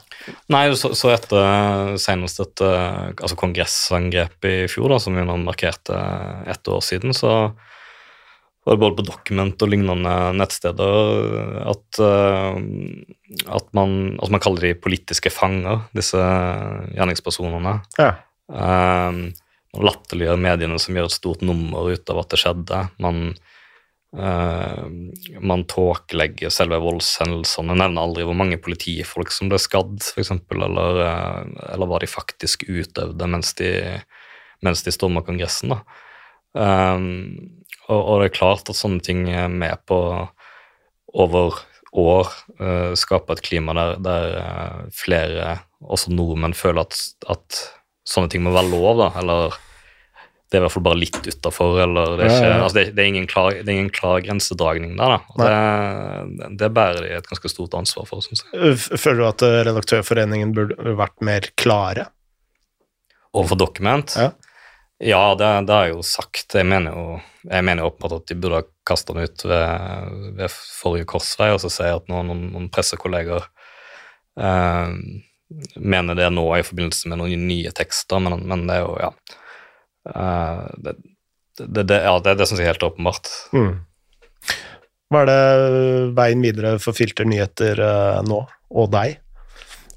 [0.53, 5.39] Nei, så, så etter senest et uh, altså kongressangrep i fjor, da, som vi nå
[5.43, 6.01] markerte
[6.51, 7.55] ett år siden, så
[8.65, 14.71] var det både på Document og lignende nettsteder at, at man, altså man kaller de
[14.81, 16.17] politiske fanger, disse
[16.97, 17.75] gjerningspersonene.
[18.01, 18.15] Ja.
[18.49, 19.27] Um,
[19.75, 22.81] man latterliggjør mediene som gjør et stort nummer ut av at det skjedde.
[23.03, 23.35] Man,
[24.19, 24.85] uh,
[25.41, 31.67] man tåkelegger selve voldshendelsene, nevner aldri hvor mange politifolk som ble skadd, f.eks., eller, uh,
[31.75, 33.75] eller hva de faktisk utøvde mens de,
[34.65, 35.75] mens de storma Kongressen.
[35.75, 35.83] da.
[36.55, 37.07] Um,
[37.89, 39.99] og, og det er klart at sånne ting er med på
[41.15, 41.61] over
[41.95, 46.99] år uh, skape et klima der, der flere, også nordmenn, føler at,
[47.31, 47.61] at
[48.09, 49.59] sånne ting må være lov, da, eller
[50.55, 53.03] det er i hvert fall bare litt utafor, eller det er, ikke, altså det, det,
[53.03, 55.49] er ingen klar, det er ingen klar grensedragning der, da.
[56.39, 58.77] Det, det bærer de et ganske stort ansvar for, Synes jeg.
[59.03, 62.07] Føler du at eh, Redaktørforeningen burde vært mer klare?
[63.35, 64.15] Overfor Dokument?
[64.15, 64.31] Ja.
[65.03, 66.55] Ja, det, det har jeg jo sagt.
[66.55, 67.07] Jeg mener jo
[67.51, 71.51] jeg mener jo åpenbart at de burde ha kasta den ut ved, ved forrige korsvei,
[71.53, 73.43] og så sier jeg at nå noen, noen pressekolleger
[74.39, 74.95] eh,
[75.77, 79.11] mener det nå i forbindelse med noen nye tekster, men, men det er jo, ja
[80.11, 80.97] eh, det,
[81.59, 83.31] det, det, ja, det, det som er helt åpenbart.
[83.55, 83.75] Mm.
[85.13, 88.41] Hva er det veien videre for Filter nyheter uh, nå,
[88.75, 89.21] og deg?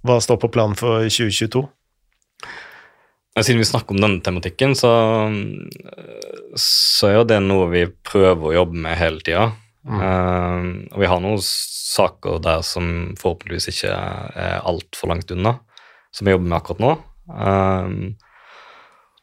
[0.05, 1.63] Hva står på planen for 2022?
[3.37, 4.91] Siden vi snakker om denne tematikken, så,
[6.57, 9.51] så er jo det noe vi prøver å jobbe med hele tida.
[9.87, 10.89] Mm.
[10.91, 15.53] og vi har noen saker der som forhåpentligvis ikke er altfor langt unna,
[16.11, 16.89] som vi jobber med akkurat nå.
[17.31, 18.01] Um,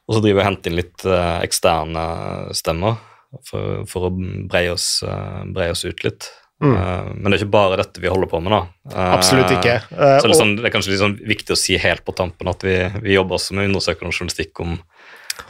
[0.04, 2.06] og så driver vi og henter inn litt eh, eksterne
[2.56, 2.98] stemmer
[3.48, 6.28] for, for å breie oss, eh, breie oss ut litt.
[6.62, 6.74] Mm.
[6.76, 9.06] Eh, men det er ikke bare dette vi holder på med, da.
[9.16, 9.78] Absolutt ikke.
[9.90, 12.50] Uh, så det er, sånn, det er kanskje sånn viktig å si helt på tampen
[12.52, 14.76] at vi, vi jobber også med undersøkende journalistikk om,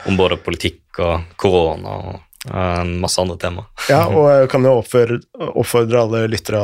[0.09, 3.69] om både politikk og korona og en masse andre temaer.
[3.89, 5.17] Ja, og jeg kan jo oppfordre,
[5.49, 6.61] oppfordre alle lyttere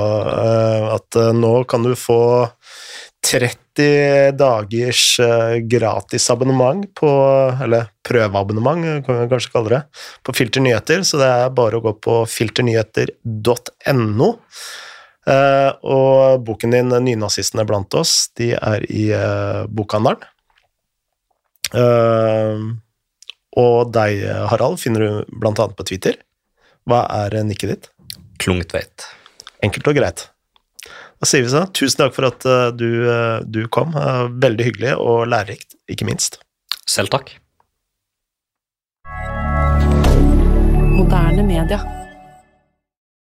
[0.93, 2.21] at nå kan du få
[3.25, 3.70] 30
[4.37, 7.11] dagers eh, gratis abonnement på
[7.63, 9.83] Eller prøveabonnement, eh, kan vi kanskje kalle det,
[10.27, 11.05] på Filter Nyheter.
[11.07, 14.31] Så det er bare å gå på filternyheter.no.
[15.31, 19.11] Eh, og boken din 'Nynazistene blant oss' de er i
[19.69, 20.21] bokhandelen.
[23.61, 26.15] Og deg, Harald, finner du annet på Twitter.
[26.89, 27.91] Hva er nikket ditt?
[28.39, 29.07] Klungtveit.
[29.63, 30.30] Enkelt og greit.
[31.21, 31.67] Da sier vi så.
[31.77, 33.93] Tusen takk for at eh, du, eh, du kom.
[33.93, 36.41] Eh, Veldig hyggelig og lærerikt, ikke minst.
[36.89, 37.35] Selv takk.
[40.97, 42.00] Moderne media.